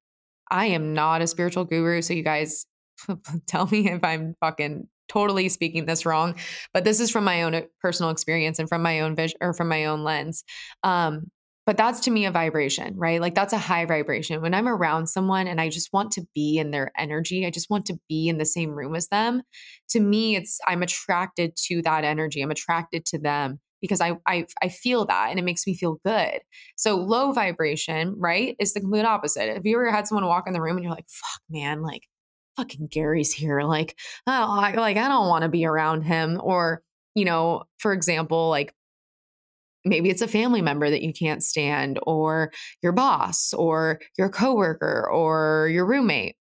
I 0.51 0.67
am 0.67 0.95
not 0.95 1.21
a 1.21 1.27
spiritual 1.27 1.67
guru. 1.67 2.01
So 2.01 2.15
you 2.15 2.23
guys 2.23 2.65
tell 3.47 3.67
me 3.67 3.91
if 3.91 4.03
I'm 4.03 4.35
fucking 4.41 4.89
totally 5.11 5.51
speaking 5.51 5.85
this 5.85 6.07
wrong, 6.07 6.35
but 6.73 6.85
this 6.85 7.01
is 7.01 7.11
from 7.11 7.25
my 7.25 7.43
own 7.43 7.55
uh, 7.55 7.63
personal 7.83 8.11
experience 8.11 8.59
and 8.59 8.67
from 8.67 8.81
my 8.81 9.01
own 9.01 9.15
vision 9.15 9.37
or 9.43 9.53
from 9.53 9.69
my 9.69 9.85
own 9.85 10.05
lens. 10.05 10.43
Um, 10.85 11.31
but 11.67 11.77
that's 11.77 12.01
to 12.01 12.11
me 12.11 12.25
a 12.25 12.31
vibration, 12.31 12.97
right? 12.97 13.21
Like 13.21 13.35
that's 13.35 13.53
a 13.53 13.59
high 13.59 13.85
vibration. 13.85 14.41
When 14.41 14.55
I'm 14.55 14.69
around 14.69 15.09
someone 15.09 15.47
and 15.47 15.61
I 15.61 15.69
just 15.69 15.93
want 15.93 16.13
to 16.13 16.27
be 16.35 16.57
in 16.57 16.71
their 16.71 16.91
energy, 16.97 17.45
I 17.45 17.51
just 17.51 17.69
want 17.69 17.85
to 17.87 17.99
be 18.09 18.29
in 18.29 18.39
the 18.39 18.47
same 18.47 18.71
room 18.71 18.95
as 18.95 19.09
them. 19.09 19.43
To 19.91 20.01
me, 20.01 20.35
it's 20.35 20.59
I'm 20.67 20.83
attracted 20.83 21.57
to 21.67 21.83
that 21.83 22.05
energy. 22.05 22.41
I'm 22.41 22.51
attracted 22.51 23.05
to 23.07 23.19
them 23.19 23.61
because 23.81 24.01
I, 24.01 24.17
I 24.27 24.47
I 24.63 24.69
feel 24.69 25.07
that 25.07 25.29
and 25.31 25.39
it 25.39 25.45
makes 25.45 25.67
me 25.67 25.75
feel 25.75 26.01
good. 26.05 26.41
So 26.77 26.97
low 26.97 27.33
vibration, 27.33 28.15
right, 28.19 28.57
is 28.59 28.75
the 28.75 28.81
complete 28.81 29.05
opposite. 29.05 29.57
If 29.57 29.65
you 29.65 29.77
ever 29.77 29.91
had 29.91 30.07
someone 30.07 30.27
walk 30.27 30.47
in 30.47 30.53
the 30.53 30.61
room 30.61 30.77
and 30.77 30.85
you're 30.85 30.95
like, 30.95 31.09
"Fuck, 31.09 31.41
man, 31.51 31.83
like 31.83 32.03
fucking 32.57 32.89
Gary's 32.91 33.33
here," 33.33 33.63
like, 33.63 33.97
oh, 34.27 34.61
I, 34.61 34.75
like 34.75 34.97
I 34.97 35.09
don't 35.09 35.29
want 35.29 35.43
to 35.43 35.49
be 35.49 35.65
around 35.67 36.03
him, 36.03 36.41
or 36.43 36.83
you 37.15 37.25
know, 37.25 37.65
for 37.79 37.93
example, 37.93 38.49
like 38.51 38.75
maybe 39.85 40.11
it's 40.11 40.23
a 40.23 40.29
family 40.29 40.61
member 40.63 40.91
that 40.91 41.03
you 41.03 41.13
can't 41.13 41.43
stand, 41.43 41.99
or 42.03 42.53
your 42.83 42.93
boss, 42.93 43.53
or 43.55 44.01
your 44.19 44.29
coworker, 44.29 45.09
or 45.11 45.69
your 45.73 45.87
roommate 45.87 46.37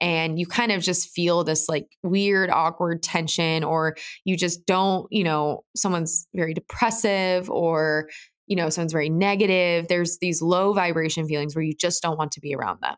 and 0.00 0.38
you 0.38 0.46
kind 0.46 0.72
of 0.72 0.82
just 0.82 1.08
feel 1.10 1.44
this 1.44 1.68
like 1.68 1.86
weird 2.02 2.50
awkward 2.50 3.02
tension 3.02 3.64
or 3.64 3.96
you 4.24 4.36
just 4.36 4.66
don't 4.66 5.06
you 5.10 5.24
know 5.24 5.64
someone's 5.76 6.26
very 6.34 6.54
depressive 6.54 7.50
or 7.50 8.08
you 8.46 8.56
know 8.56 8.68
someone's 8.68 8.92
very 8.92 9.10
negative. 9.10 9.88
There's 9.88 10.18
these 10.18 10.42
low 10.42 10.72
vibration 10.72 11.26
feelings 11.26 11.54
where 11.54 11.64
you 11.64 11.74
just 11.74 12.02
don't 12.02 12.18
want 12.18 12.32
to 12.32 12.40
be 12.40 12.54
around 12.54 12.80
them. 12.82 12.96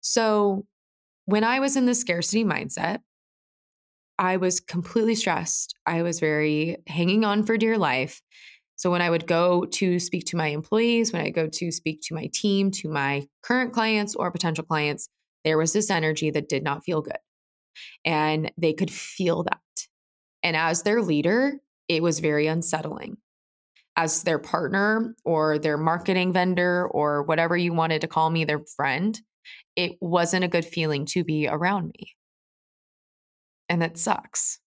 So 0.00 0.64
when 1.26 1.42
i 1.42 1.58
was 1.58 1.74
in 1.74 1.86
the 1.86 1.94
scarcity 1.94 2.44
mindset 2.44 2.98
i 4.18 4.36
was 4.36 4.60
completely 4.60 5.14
stressed. 5.14 5.74
I 5.86 6.02
was 6.02 6.20
very 6.20 6.76
hanging 6.86 7.24
on 7.24 7.42
for 7.42 7.56
dear 7.56 7.78
life. 7.78 8.22
So 8.76 8.90
when 8.90 9.02
I 9.02 9.10
would 9.10 9.26
go 9.26 9.64
to 9.64 9.98
speak 9.98 10.24
to 10.26 10.36
my 10.36 10.48
employees, 10.48 11.12
when 11.12 11.22
I 11.22 11.30
go 11.30 11.48
to 11.48 11.70
speak 11.70 12.00
to 12.04 12.14
my 12.14 12.28
team, 12.32 12.70
to 12.72 12.88
my 12.88 13.26
current 13.42 13.72
clients 13.72 14.14
or 14.14 14.30
potential 14.30 14.64
clients, 14.64 15.08
there 15.44 15.58
was 15.58 15.72
this 15.72 15.90
energy 15.90 16.30
that 16.30 16.48
did 16.48 16.62
not 16.62 16.84
feel 16.84 17.02
good. 17.02 17.18
And 18.04 18.50
they 18.56 18.72
could 18.72 18.90
feel 18.90 19.44
that. 19.44 19.60
And 20.42 20.56
as 20.56 20.82
their 20.82 21.02
leader, 21.02 21.54
it 21.88 22.02
was 22.02 22.20
very 22.20 22.46
unsettling. 22.46 23.16
As 23.96 24.22
their 24.22 24.38
partner 24.38 25.14
or 25.24 25.58
their 25.58 25.76
marketing 25.76 26.32
vendor 26.32 26.86
or 26.88 27.22
whatever 27.22 27.56
you 27.56 27.72
wanted 27.72 28.00
to 28.00 28.08
call 28.08 28.28
me, 28.28 28.44
their 28.44 28.62
friend, 28.76 29.20
it 29.76 29.92
wasn't 30.00 30.44
a 30.44 30.48
good 30.48 30.64
feeling 30.64 31.06
to 31.06 31.24
be 31.24 31.46
around 31.48 31.92
me. 31.98 32.14
And 33.68 33.82
that 33.82 33.98
sucks. 33.98 34.58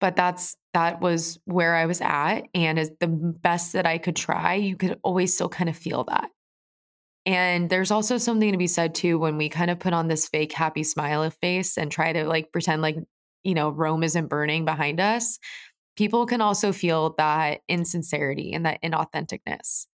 But 0.00 0.16
that's 0.16 0.56
that 0.74 1.00
was 1.00 1.38
where 1.44 1.74
I 1.74 1.86
was 1.86 2.00
at. 2.00 2.42
And 2.52 2.78
as 2.78 2.90
the 3.00 3.06
best 3.08 3.72
that 3.72 3.86
I 3.86 3.98
could 3.98 4.16
try, 4.16 4.54
you 4.54 4.76
could 4.76 4.98
always 5.02 5.32
still 5.34 5.48
kind 5.48 5.70
of 5.70 5.76
feel 5.76 6.04
that. 6.04 6.30
And 7.26 7.70
there's 7.70 7.90
also 7.90 8.18
something 8.18 8.52
to 8.52 8.58
be 8.58 8.66
said 8.66 8.94
too 8.94 9.18
when 9.18 9.38
we 9.38 9.48
kind 9.48 9.70
of 9.70 9.78
put 9.78 9.94
on 9.94 10.08
this 10.08 10.28
fake 10.28 10.52
happy 10.52 10.82
smile 10.82 11.22
of 11.22 11.34
face 11.34 11.78
and 11.78 11.90
try 11.90 12.12
to 12.12 12.24
like 12.26 12.52
pretend 12.52 12.82
like, 12.82 12.96
you 13.42 13.54
know, 13.54 13.70
Rome 13.70 14.02
isn't 14.02 14.28
burning 14.28 14.64
behind 14.64 15.00
us. 15.00 15.38
People 15.96 16.26
can 16.26 16.40
also 16.40 16.72
feel 16.72 17.14
that 17.16 17.60
insincerity 17.68 18.52
and 18.52 18.66
that 18.66 18.82
inauthenticness. 18.82 19.86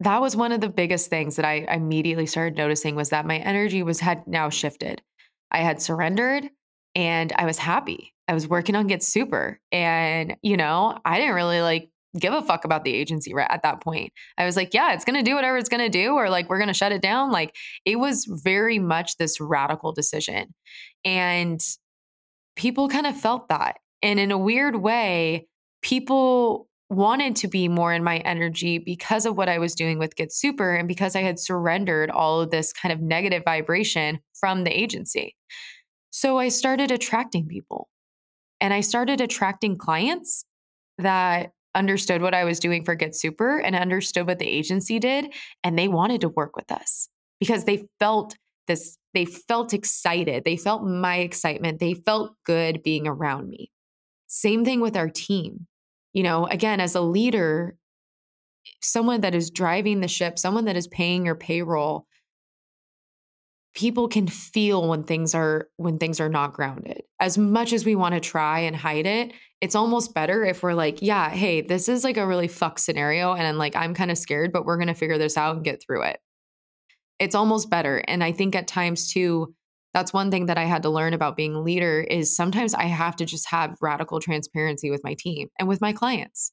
That 0.00 0.20
was 0.20 0.36
one 0.36 0.52
of 0.52 0.60
the 0.60 0.68
biggest 0.68 1.10
things 1.10 1.36
that 1.36 1.44
I 1.44 1.66
immediately 1.70 2.26
started 2.26 2.56
noticing 2.56 2.94
was 2.94 3.10
that 3.10 3.26
my 3.26 3.38
energy 3.38 3.82
was 3.82 4.00
had 4.00 4.26
now 4.26 4.50
shifted. 4.50 5.02
I 5.50 5.58
had 5.58 5.82
surrendered 5.82 6.48
and 6.94 7.32
I 7.36 7.44
was 7.44 7.58
happy. 7.58 8.14
I 8.28 8.34
was 8.34 8.46
working 8.46 8.76
on 8.76 8.86
Get 8.86 9.02
Super. 9.02 9.60
And, 9.72 10.36
you 10.42 10.56
know, 10.56 10.98
I 11.04 11.18
didn't 11.18 11.34
really 11.34 11.60
like 11.60 11.90
give 12.18 12.32
a 12.32 12.42
fuck 12.42 12.64
about 12.64 12.84
the 12.84 12.94
agency 12.94 13.34
right 13.34 13.50
at 13.50 13.62
that 13.62 13.80
point. 13.80 14.12
I 14.36 14.44
was 14.44 14.56
like, 14.56 14.74
yeah, 14.74 14.92
it's 14.92 15.04
going 15.04 15.22
to 15.22 15.28
do 15.28 15.34
whatever 15.34 15.56
it's 15.56 15.68
going 15.68 15.82
to 15.82 15.88
do, 15.88 16.12
or 16.14 16.28
like, 16.28 16.48
we're 16.48 16.58
going 16.58 16.68
to 16.68 16.74
shut 16.74 16.92
it 16.92 17.02
down. 17.02 17.30
Like, 17.30 17.54
it 17.84 17.96
was 17.96 18.26
very 18.28 18.78
much 18.78 19.16
this 19.16 19.40
radical 19.40 19.92
decision. 19.92 20.54
And 21.04 21.60
people 22.56 22.88
kind 22.88 23.06
of 23.06 23.16
felt 23.16 23.48
that. 23.48 23.76
And 24.02 24.18
in 24.18 24.30
a 24.30 24.38
weird 24.38 24.76
way, 24.76 25.46
people 25.82 26.68
wanted 26.88 27.36
to 27.36 27.48
be 27.48 27.68
more 27.68 27.92
in 27.92 28.02
my 28.02 28.18
energy 28.18 28.78
because 28.78 29.24
of 29.24 29.36
what 29.36 29.48
I 29.48 29.58
was 29.58 29.76
doing 29.76 29.98
with 29.98 30.16
Get 30.16 30.32
Super 30.32 30.74
and 30.74 30.88
because 30.88 31.14
I 31.14 31.22
had 31.22 31.38
surrendered 31.38 32.10
all 32.10 32.40
of 32.40 32.50
this 32.50 32.72
kind 32.72 32.92
of 32.92 33.00
negative 33.00 33.44
vibration 33.44 34.18
from 34.34 34.64
the 34.64 34.76
agency. 34.76 35.36
So 36.10 36.38
I 36.38 36.48
started 36.48 36.90
attracting 36.90 37.46
people 37.46 37.88
and 38.60 38.74
I 38.74 38.80
started 38.80 39.20
attracting 39.20 39.78
clients 39.78 40.44
that 40.98 41.52
understood 41.74 42.22
what 42.22 42.34
I 42.34 42.44
was 42.44 42.60
doing 42.60 42.84
for 42.84 42.94
Get 42.94 43.14
Super 43.14 43.58
and 43.58 43.76
understood 43.76 44.26
what 44.26 44.38
the 44.38 44.48
agency 44.48 44.98
did. 44.98 45.32
And 45.62 45.78
they 45.78 45.88
wanted 45.88 46.20
to 46.22 46.28
work 46.28 46.56
with 46.56 46.70
us 46.72 47.08
because 47.38 47.64
they 47.64 47.84
felt 47.98 48.36
this, 48.66 48.96
they 49.14 49.24
felt 49.24 49.72
excited. 49.74 50.44
They 50.44 50.56
felt 50.56 50.84
my 50.84 51.18
excitement. 51.18 51.80
They 51.80 51.94
felt 51.94 52.34
good 52.44 52.82
being 52.82 53.06
around 53.06 53.48
me. 53.48 53.70
Same 54.26 54.64
thing 54.64 54.80
with 54.80 54.96
our 54.96 55.08
team. 55.08 55.66
You 56.12 56.22
know, 56.22 56.46
again, 56.46 56.80
as 56.80 56.94
a 56.94 57.00
leader, 57.00 57.76
someone 58.80 59.22
that 59.22 59.34
is 59.34 59.50
driving 59.50 60.00
the 60.00 60.08
ship, 60.08 60.38
someone 60.38 60.66
that 60.66 60.76
is 60.76 60.88
paying 60.88 61.24
your 61.24 61.34
payroll, 61.34 62.06
people 63.74 64.08
can 64.08 64.26
feel 64.26 64.88
when 64.88 65.04
things 65.04 65.34
are 65.34 65.68
when 65.76 65.98
things 65.98 66.20
are 66.20 66.28
not 66.28 66.52
grounded 66.52 67.02
as 67.20 67.38
much 67.38 67.72
as 67.72 67.84
we 67.84 67.94
want 67.94 68.14
to 68.14 68.20
try 68.20 68.60
and 68.60 68.74
hide 68.74 69.06
it 69.06 69.32
it's 69.60 69.74
almost 69.74 70.14
better 70.14 70.44
if 70.44 70.62
we're 70.62 70.74
like 70.74 71.02
yeah 71.02 71.30
hey 71.30 71.60
this 71.60 71.88
is 71.88 72.04
like 72.04 72.16
a 72.16 72.26
really 72.26 72.48
fuck 72.48 72.78
scenario 72.78 73.34
and 73.34 73.58
like 73.58 73.76
i'm 73.76 73.94
kind 73.94 74.10
of 74.10 74.18
scared 74.18 74.52
but 74.52 74.64
we're 74.64 74.76
going 74.76 74.88
to 74.88 74.94
figure 74.94 75.18
this 75.18 75.36
out 75.36 75.56
and 75.56 75.64
get 75.64 75.82
through 75.82 76.02
it. 76.02 76.20
It's 77.18 77.34
almost 77.34 77.68
better 77.70 78.02
and 78.08 78.24
i 78.24 78.32
think 78.32 78.54
at 78.54 78.66
times 78.66 79.12
too 79.12 79.54
that's 79.92 80.12
one 80.12 80.30
thing 80.30 80.46
that 80.46 80.58
i 80.58 80.64
had 80.64 80.82
to 80.82 80.90
learn 80.90 81.14
about 81.14 81.36
being 81.36 81.54
a 81.54 81.60
leader 81.60 82.00
is 82.00 82.34
sometimes 82.34 82.74
i 82.74 82.84
have 82.84 83.16
to 83.16 83.26
just 83.26 83.48
have 83.50 83.76
radical 83.82 84.20
transparency 84.20 84.90
with 84.90 85.04
my 85.04 85.14
team 85.14 85.48
and 85.58 85.68
with 85.68 85.80
my 85.80 85.92
clients 85.92 86.52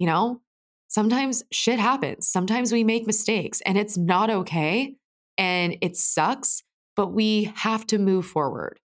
you 0.00 0.06
know? 0.06 0.40
Sometimes 0.88 1.44
shit 1.52 1.78
happens. 1.78 2.26
Sometimes 2.26 2.72
we 2.72 2.82
make 2.82 3.06
mistakes 3.06 3.60
and 3.64 3.78
it's 3.78 3.96
not 3.96 4.28
okay 4.28 4.96
and 5.38 5.76
it 5.82 5.96
sucks, 5.96 6.64
but 6.96 7.12
we 7.12 7.52
have 7.54 7.86
to 7.88 7.98
move 7.98 8.26
forward. 8.26 8.80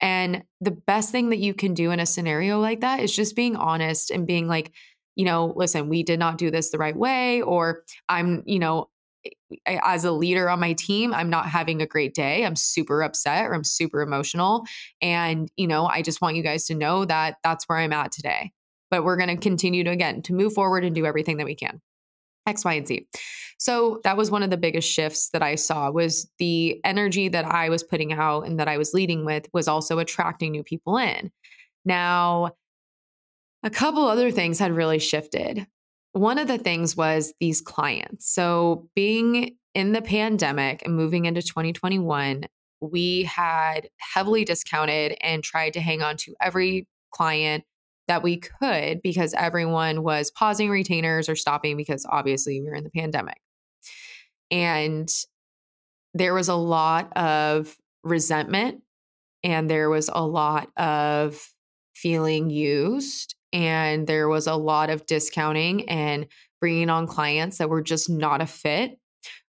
And 0.00 0.44
the 0.60 0.70
best 0.70 1.10
thing 1.10 1.30
that 1.30 1.38
you 1.38 1.54
can 1.54 1.74
do 1.74 1.90
in 1.90 2.00
a 2.00 2.06
scenario 2.06 2.60
like 2.60 2.80
that 2.80 3.00
is 3.00 3.14
just 3.14 3.34
being 3.34 3.56
honest 3.56 4.10
and 4.10 4.26
being 4.26 4.46
like, 4.46 4.72
you 5.16 5.24
know, 5.24 5.52
listen, 5.56 5.88
we 5.88 6.04
did 6.04 6.18
not 6.18 6.38
do 6.38 6.50
this 6.50 6.70
the 6.70 6.78
right 6.78 6.96
way, 6.96 7.42
or 7.42 7.82
I'm, 8.08 8.44
you 8.46 8.60
know, 8.60 8.88
eh, 9.66 9.78
as 9.84 10.04
a 10.04 10.12
leader 10.12 10.48
on 10.48 10.60
my 10.60 10.74
team, 10.74 11.12
I'm 11.12 11.30
not 11.30 11.46
having 11.46 11.82
a 11.82 11.86
great 11.86 12.14
day. 12.14 12.44
I'm 12.44 12.54
super 12.54 13.02
upset 13.02 13.46
or 13.46 13.54
I'm 13.54 13.64
super 13.64 14.00
emotional. 14.00 14.64
And, 15.02 15.50
you 15.56 15.66
know, 15.66 15.86
I 15.86 16.02
just 16.02 16.22
want 16.22 16.36
you 16.36 16.42
guys 16.44 16.66
to 16.66 16.76
know 16.76 17.04
that 17.04 17.38
that's 17.42 17.64
where 17.64 17.78
I'm 17.78 17.92
at 17.92 18.12
today. 18.12 18.52
But 18.90 19.04
we're 19.04 19.16
going 19.16 19.28
to 19.28 19.36
continue 19.36 19.84
to, 19.84 19.90
again, 19.90 20.22
to 20.22 20.32
move 20.32 20.54
forward 20.54 20.84
and 20.84 20.94
do 20.94 21.04
everything 21.04 21.38
that 21.38 21.46
we 21.46 21.56
can. 21.56 21.80
X, 22.48 22.64
Y, 22.64 22.74
and 22.74 22.86
Z. 22.86 23.06
So 23.58 24.00
that 24.04 24.16
was 24.16 24.30
one 24.30 24.42
of 24.42 24.50
the 24.50 24.56
biggest 24.56 24.90
shifts 24.90 25.30
that 25.30 25.42
I 25.42 25.56
saw 25.56 25.90
was 25.90 26.30
the 26.38 26.80
energy 26.84 27.28
that 27.28 27.44
I 27.44 27.68
was 27.68 27.82
putting 27.82 28.12
out 28.12 28.46
and 28.46 28.58
that 28.60 28.68
I 28.68 28.78
was 28.78 28.94
leading 28.94 29.24
with 29.24 29.48
was 29.52 29.68
also 29.68 29.98
attracting 29.98 30.52
new 30.52 30.62
people 30.62 30.96
in. 30.96 31.30
Now, 31.84 32.52
a 33.62 33.70
couple 33.70 34.06
other 34.06 34.30
things 34.30 34.58
had 34.58 34.72
really 34.72 34.98
shifted. 34.98 35.66
One 36.12 36.38
of 36.38 36.46
the 36.46 36.58
things 36.58 36.96
was 36.96 37.32
these 37.40 37.60
clients. 37.60 38.32
So, 38.32 38.88
being 38.94 39.56
in 39.74 39.92
the 39.92 40.02
pandemic 40.02 40.82
and 40.84 40.96
moving 40.96 41.26
into 41.26 41.42
2021, 41.42 42.44
we 42.80 43.24
had 43.24 43.88
heavily 43.98 44.44
discounted 44.44 45.16
and 45.20 45.42
tried 45.42 45.72
to 45.74 45.80
hang 45.80 46.02
on 46.02 46.16
to 46.18 46.34
every 46.40 46.86
client 47.10 47.64
that 48.08 48.22
we 48.22 48.38
could 48.38 49.00
because 49.02 49.34
everyone 49.34 50.02
was 50.02 50.30
pausing 50.30 50.70
retainers 50.70 51.28
or 51.28 51.36
stopping 51.36 51.76
because 51.76 52.04
obviously 52.08 52.60
we 52.60 52.66
were 52.66 52.74
in 52.74 52.84
the 52.84 52.90
pandemic. 52.90 53.38
And 54.50 55.08
there 56.14 56.34
was 56.34 56.48
a 56.48 56.54
lot 56.54 57.16
of 57.16 57.76
resentment 58.02 58.82
and 59.44 59.70
there 59.70 59.90
was 59.90 60.10
a 60.12 60.26
lot 60.26 60.70
of 60.76 61.38
feeling 61.94 62.50
used 62.50 63.34
and 63.52 64.06
there 64.06 64.28
was 64.28 64.46
a 64.46 64.54
lot 64.54 64.90
of 64.90 65.06
discounting 65.06 65.88
and 65.88 66.26
bringing 66.60 66.90
on 66.90 67.06
clients 67.06 67.58
that 67.58 67.68
were 67.68 67.82
just 67.82 68.08
not 68.08 68.40
a 68.40 68.46
fit 68.46 68.98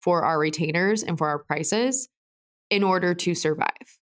for 0.02 0.24
our 0.24 0.40
retainers 0.40 1.04
and 1.04 1.18
for 1.18 1.28
our 1.28 1.40
prices 1.40 2.08
in 2.70 2.84
order 2.84 3.14
to 3.14 3.36
survive. 3.36 4.00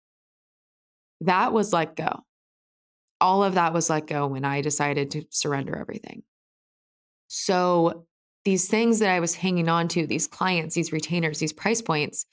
That 1.22 1.52
was 1.52 1.72
let 1.72 1.96
go 1.96 2.22
all 3.22 3.44
of 3.44 3.54
that 3.54 3.72
was 3.72 3.88
let 3.88 4.06
go 4.06 4.26
when 4.26 4.44
I 4.44 4.60
decided 4.60 5.12
to 5.12 5.24
surrender 5.30 5.76
everything. 5.76 6.22
So, 7.28 8.06
these 8.44 8.68
things 8.68 8.98
that 8.98 9.08
I 9.08 9.20
was 9.20 9.36
hanging 9.36 9.68
on 9.68 9.86
to, 9.88 10.06
these 10.06 10.26
clients, 10.26 10.74
these 10.74 10.92
retainers, 10.92 11.38
these 11.38 11.52
price 11.52 11.80
points, 11.80 12.26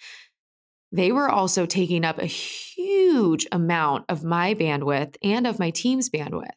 they 0.92 1.12
were 1.12 1.30
also 1.30 1.68
taking 1.68 2.04
up 2.04 2.18
a 2.18 2.26
huge 2.26 3.46
amount 3.52 4.06
of 4.10 4.24
my 4.24 4.56
bandwidth 4.56 5.16
and 5.22 5.46
of 5.46 5.60
my 5.60 5.70
team's 5.70 6.10
bandwidth. 6.10 6.50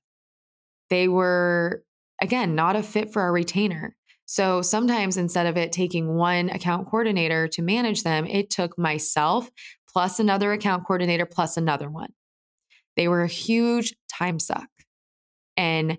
They 0.89 1.07
were, 1.07 1.85
again, 2.21 2.55
not 2.55 2.77
a 2.77 2.83
fit 2.83 3.13
for 3.13 3.21
our 3.21 3.33
retainer. 3.33 3.95
So 4.25 4.63
sometimes 4.63 5.19
instead 5.19 5.47
of 5.47 5.59
it 5.59 5.73
taking 5.73 6.15
one 6.15 6.49
account 6.49 6.89
coordinator 6.89 7.49
to 7.49 7.61
manage 7.61 8.03
them, 8.03 8.25
it 8.27 8.49
took 8.49 8.79
myself 8.79 9.51
plus 9.93 10.19
another 10.19 10.53
account 10.53 10.87
coordinator 10.87 11.27
plus 11.27 11.59
another 11.59 11.91
one. 11.91 12.13
They 12.97 13.09
were 13.09 13.23
a 13.23 13.29
huge 13.29 13.95
time 14.13 14.39
suck. 14.39 14.69
And 15.57 15.99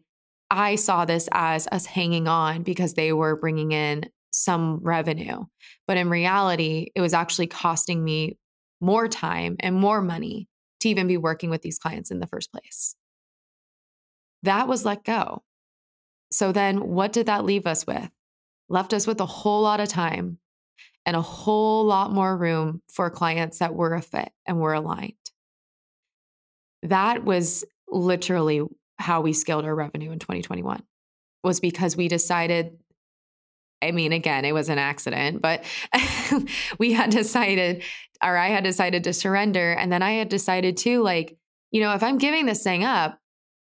I 0.49 0.75
saw 0.75 1.05
this 1.05 1.27
as 1.31 1.67
us 1.71 1.85
hanging 1.85 2.27
on 2.27 2.63
because 2.63 2.93
they 2.93 3.13
were 3.13 3.35
bringing 3.35 3.71
in 3.71 4.09
some 4.31 4.79
revenue. 4.81 5.45
But 5.87 5.97
in 5.97 6.09
reality, 6.09 6.91
it 6.95 7.01
was 7.01 7.13
actually 7.13 7.47
costing 7.47 8.03
me 8.03 8.37
more 8.81 9.07
time 9.07 9.55
and 9.59 9.75
more 9.75 10.01
money 10.01 10.47
to 10.81 10.89
even 10.89 11.07
be 11.07 11.17
working 11.17 11.49
with 11.49 11.61
these 11.61 11.79
clients 11.79 12.11
in 12.11 12.19
the 12.19 12.27
first 12.27 12.51
place. 12.51 12.95
That 14.43 14.67
was 14.67 14.85
let 14.85 15.03
go. 15.03 15.43
So 16.31 16.51
then 16.51 16.89
what 16.89 17.13
did 17.13 17.27
that 17.27 17.45
leave 17.45 17.65
us 17.65 17.87
with? 17.87 18.09
Left 18.69 18.93
us 18.93 19.07
with 19.07 19.21
a 19.21 19.25
whole 19.25 19.61
lot 19.61 19.79
of 19.79 19.87
time 19.87 20.39
and 21.05 21.15
a 21.15 21.21
whole 21.21 21.85
lot 21.85 22.11
more 22.11 22.35
room 22.35 22.81
for 22.91 23.09
clients 23.09 23.59
that 23.59 23.73
were 23.73 23.93
a 23.93 24.01
fit 24.01 24.31
and 24.45 24.59
were 24.59 24.73
aligned 24.73 25.13
that 26.83 27.23
was 27.23 27.63
literally 27.87 28.61
how 28.97 29.21
we 29.21 29.33
scaled 29.33 29.65
our 29.65 29.75
revenue 29.75 30.11
in 30.11 30.19
2021 30.19 30.83
was 31.43 31.59
because 31.59 31.97
we 31.97 32.07
decided 32.07 32.77
I 33.81 33.91
mean, 33.91 34.13
again, 34.13 34.45
it 34.45 34.53
was 34.53 34.69
an 34.69 34.79
accident, 34.79 35.41
but 35.41 35.65
we 36.79 36.93
had 36.93 37.09
decided, 37.09 37.83
or 38.23 38.37
I 38.37 38.47
had 38.47 38.63
decided 38.63 39.03
to 39.03 39.11
surrender. 39.11 39.73
And 39.73 39.91
then 39.91 40.01
I 40.01 40.13
had 40.13 40.29
decided 40.29 40.77
to, 40.77 41.01
like, 41.01 41.35
you 41.71 41.81
know, 41.81 41.93
if 41.93 42.01
I'm 42.01 42.17
giving 42.17 42.45
this 42.45 42.63
thing 42.63 42.85
up, 42.85 43.19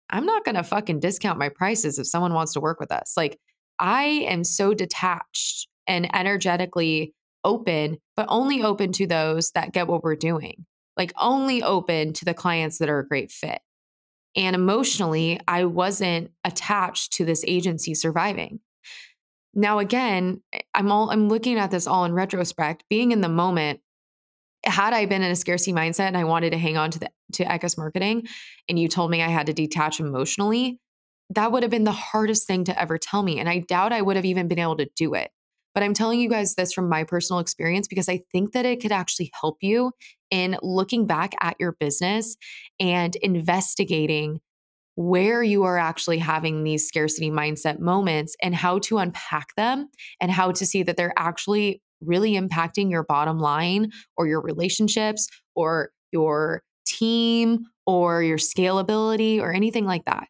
I'm 0.10 0.26
not 0.26 0.44
going 0.44 0.56
to 0.56 0.64
fucking 0.64 1.00
discount 1.00 1.40
my 1.40 1.48
prices 1.48 2.00
if 2.00 2.08
someone 2.08 2.34
wants 2.34 2.52
to 2.54 2.60
work 2.60 2.82
with 2.82 2.92
us. 2.92 3.14
Like, 3.16 3.40
I 3.80 4.26
am 4.28 4.44
so 4.44 4.74
detached 4.74 5.70
and 5.88 6.14
energetically 6.14 7.14
open, 7.46 7.98
but 8.18 8.26
only 8.28 8.62
open 8.62 8.92
to 8.92 9.08
those 9.08 9.52
that 9.52 9.72
get 9.72 9.88
what 9.88 10.04
we're 10.04 10.18
doing 10.18 10.66
like 11.00 11.14
only 11.18 11.64
open 11.64 12.14
to 12.14 12.26
the 12.26 12.34
clients 12.36 12.78
that 12.78 12.90
are 12.90 13.00
a 13.00 13.08
great 13.08 13.32
fit. 13.32 13.62
And 14.36 14.56
emotionally, 14.56 15.40
I 15.48 15.66
wasn't 15.66 16.32
attached 16.44 17.14
to 17.14 17.26
this 17.26 17.44
agency 17.48 17.96
surviving. 17.96 18.60
Now 19.56 19.80
again, 19.80 20.42
eh, 20.54 20.60
I'm 20.76 20.92
all 20.92 21.10
I'm 21.10 21.30
looking 21.30 21.58
at 21.58 21.72
this 21.72 21.88
all 21.88 22.06
in 22.06 22.14
retrospect, 22.14 22.84
being 22.90 23.12
in 23.12 23.22
the 23.22 23.30
moment. 23.30 23.80
Had 24.66 24.94
I 24.94 25.06
been 25.06 25.24
in 25.24 25.32
a 25.32 25.38
scarcity 25.38 25.72
mindset 25.72 26.08
and 26.08 26.18
I 26.18 26.26
wanted 26.26 26.52
to 26.52 26.58
hang 26.58 26.78
on 26.78 26.92
to 26.92 27.00
the 27.00 27.10
to 27.34 27.46
Eckes 27.46 27.78
marketing 27.78 28.28
and 28.68 28.78
you 28.78 28.90
told 28.90 29.10
me 29.10 29.24
I 29.24 29.30
had 29.30 29.48
to 29.48 29.54
detach 29.54 30.02
emotionally, 30.02 30.80
that 31.30 31.52
would 31.52 31.64
have 31.64 31.72
been 31.72 31.86
the 31.86 31.92
hardest 31.92 32.46
thing 32.46 32.66
to 32.66 32.80
ever 32.80 32.98
tell 32.98 33.24
me. 33.24 33.40
And 33.40 33.48
I 33.48 33.60
doubt 33.60 33.94
I 33.94 34.02
would 34.02 34.18
have 34.18 34.26
even 34.26 34.50
been 34.50 34.60
able 34.60 34.78
to 34.78 34.90
do 34.96 35.14
it. 35.14 35.32
But 35.80 35.86
I'm 35.86 35.94
telling 35.94 36.20
you 36.20 36.28
guys 36.28 36.56
this 36.56 36.74
from 36.74 36.90
my 36.90 37.06
personal 37.06 37.40
experience 37.40 37.88
because 37.88 38.10
I 38.10 38.20
think 38.34 38.52
that 38.52 38.66
it 38.66 38.82
could 38.82 38.92
actually 38.92 39.32
help 39.40 39.60
you 39.62 39.94
in 40.30 40.58
looking 40.62 41.08
back 41.08 41.32
at 41.40 41.56
your 41.58 41.72
business 41.80 42.36
and 42.82 43.16
investigating 43.16 44.42
where 44.98 45.42
you 45.42 45.64
are 45.64 45.78
actually 45.78 46.18
having 46.18 46.66
these 46.66 46.86
scarcity 46.86 47.32
mindset 47.32 47.80
moments 47.80 48.36
and 48.44 48.54
how 48.54 48.80
to 48.80 48.98
unpack 48.98 49.56
them 49.56 49.88
and 50.20 50.32
how 50.32 50.52
to 50.52 50.66
see 50.66 50.84
that 50.84 50.98
they're 50.98 51.14
actually 51.16 51.82
really 52.02 52.34
impacting 52.34 52.92
your 52.92 53.04
bottom 53.04 53.40
line 53.40 53.90
or 54.18 54.28
your 54.28 54.42
relationships 54.42 55.30
or 55.56 55.92
your 56.12 56.62
team 56.86 57.64
or 57.88 58.22
your 58.22 58.38
scalability 58.38 59.40
or 59.40 59.54
anything 59.54 59.86
like 59.86 60.04
that. 60.04 60.28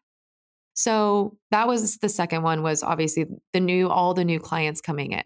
So 0.74 1.36
that 1.50 1.66
was 1.66 1.96
the 1.96 2.08
second 2.08 2.44
one 2.44 2.62
was 2.62 2.84
obviously 2.84 3.26
the 3.52 3.58
new 3.58 3.88
all 3.88 4.14
the 4.14 4.24
new 4.24 4.38
clients 4.38 4.80
coming 4.80 5.10
in. 5.10 5.24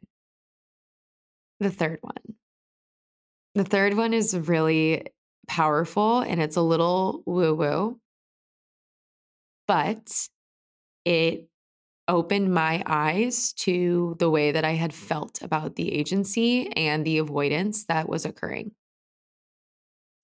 The 1.64 1.70
third 1.70 1.98
one. 2.02 2.36
The 3.54 3.64
third 3.64 3.96
one 3.96 4.12
is 4.12 4.36
really 4.36 5.06
powerful 5.48 6.20
and 6.20 6.42
it's 6.42 6.56
a 6.56 6.60
little 6.60 7.22
woo 7.24 7.54
woo, 7.54 7.98
but 9.66 10.28
it 11.06 11.48
opened 12.06 12.52
my 12.52 12.82
eyes 12.84 13.54
to 13.60 14.14
the 14.18 14.28
way 14.28 14.52
that 14.52 14.66
I 14.66 14.72
had 14.72 14.92
felt 14.92 15.40
about 15.40 15.76
the 15.76 15.90
agency 15.90 16.70
and 16.76 17.02
the 17.02 17.16
avoidance 17.16 17.86
that 17.86 18.10
was 18.10 18.26
occurring. 18.26 18.72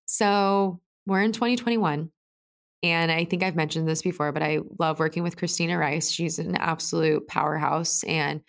So 0.05 0.79
we're 1.07 1.23
in 1.23 1.33
2021. 1.33 2.11
And 2.83 3.11
I 3.11 3.25
think 3.25 3.43
I've 3.43 3.57
mentioned 3.57 3.89
this 3.89 4.03
before, 4.03 4.31
but 4.33 4.43
I 4.43 4.59
love 4.79 4.99
working 4.99 5.23
with 5.23 5.39
Christina 5.39 5.79
Rice. 5.79 6.11
She's 6.11 6.39
an 6.39 6.57
absolute 6.57 7.27
powerhouse 7.27 8.05
and 8.05 8.43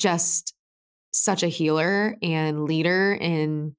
just 0.00 0.55
such 1.16 1.42
a 1.42 1.48
healer 1.48 2.16
and 2.22 2.64
leader 2.64 3.16
in 3.18 3.74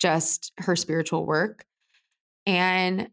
just 0.00 0.52
her 0.58 0.76
spiritual 0.76 1.24
work. 1.24 1.64
And 2.46 3.08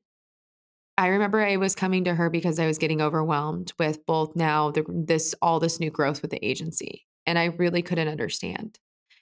I 0.98 1.08
remember 1.08 1.42
I 1.42 1.56
was 1.56 1.74
coming 1.74 2.04
to 2.04 2.14
her 2.14 2.30
because 2.30 2.60
I 2.60 2.68
was 2.68 2.78
getting 2.78 3.02
overwhelmed 3.02 3.72
with 3.80 4.06
both 4.06 4.36
now 4.36 4.72
the, 4.72 4.84
this 4.88 5.34
all 5.42 5.60
this 5.60 5.80
new 5.80 5.90
growth 5.90 6.22
with 6.22 6.32
the 6.32 6.46
agency, 6.46 7.08
and 7.26 7.40
I 7.40 7.46
really 7.46 7.82
couldn't 7.82 8.10
understand, 8.10 8.78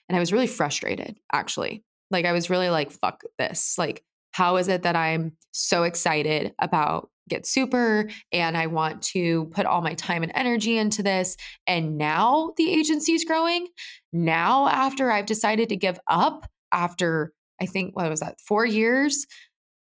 and 0.08 0.16
I 0.16 0.20
was 0.20 0.32
really 0.32 0.48
frustrated 0.48 1.18
actually. 1.32 1.84
Like 2.10 2.26
I 2.26 2.32
was 2.32 2.50
really 2.50 2.70
like, 2.70 2.90
"Fuck 2.90 3.22
this!" 3.38 3.78
Like, 3.78 4.02
how 4.32 4.56
is 4.56 4.66
it 4.66 4.82
that 4.82 4.96
I'm 4.96 5.32
so 5.52 5.84
excited 5.84 6.52
about 6.58 7.08
Get 7.30 7.46
Super 7.46 8.10
and 8.32 8.56
I 8.56 8.66
want 8.66 9.02
to 9.14 9.46
put 9.46 9.64
all 9.64 9.80
my 9.80 9.94
time 9.94 10.22
and 10.22 10.32
energy 10.34 10.76
into 10.76 11.02
this, 11.02 11.36
and 11.66 11.96
now 11.96 12.52
the 12.56 12.70
agency 12.70 13.12
is 13.12 13.24
growing? 13.24 13.68
Now, 14.12 14.68
after 14.68 15.10
I've 15.10 15.26
decided 15.26 15.70
to 15.70 15.76
give 15.76 15.98
up 16.08 16.46
after 16.72 17.32
I 17.60 17.66
think, 17.66 17.94
what 17.94 18.08
was 18.08 18.20
that, 18.20 18.40
four 18.40 18.64
years? 18.64 19.26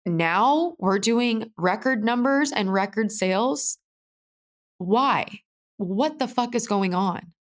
Now 0.05 0.73
we're 0.79 0.99
doing 0.99 1.51
record 1.57 2.03
numbers 2.03 2.51
and 2.51 2.73
record 2.73 3.11
sales. 3.11 3.77
Why? 4.79 5.41
What 5.77 6.17
the 6.17 6.27
fuck 6.27 6.55
is 6.55 6.67
going 6.67 6.95
on? 6.95 7.33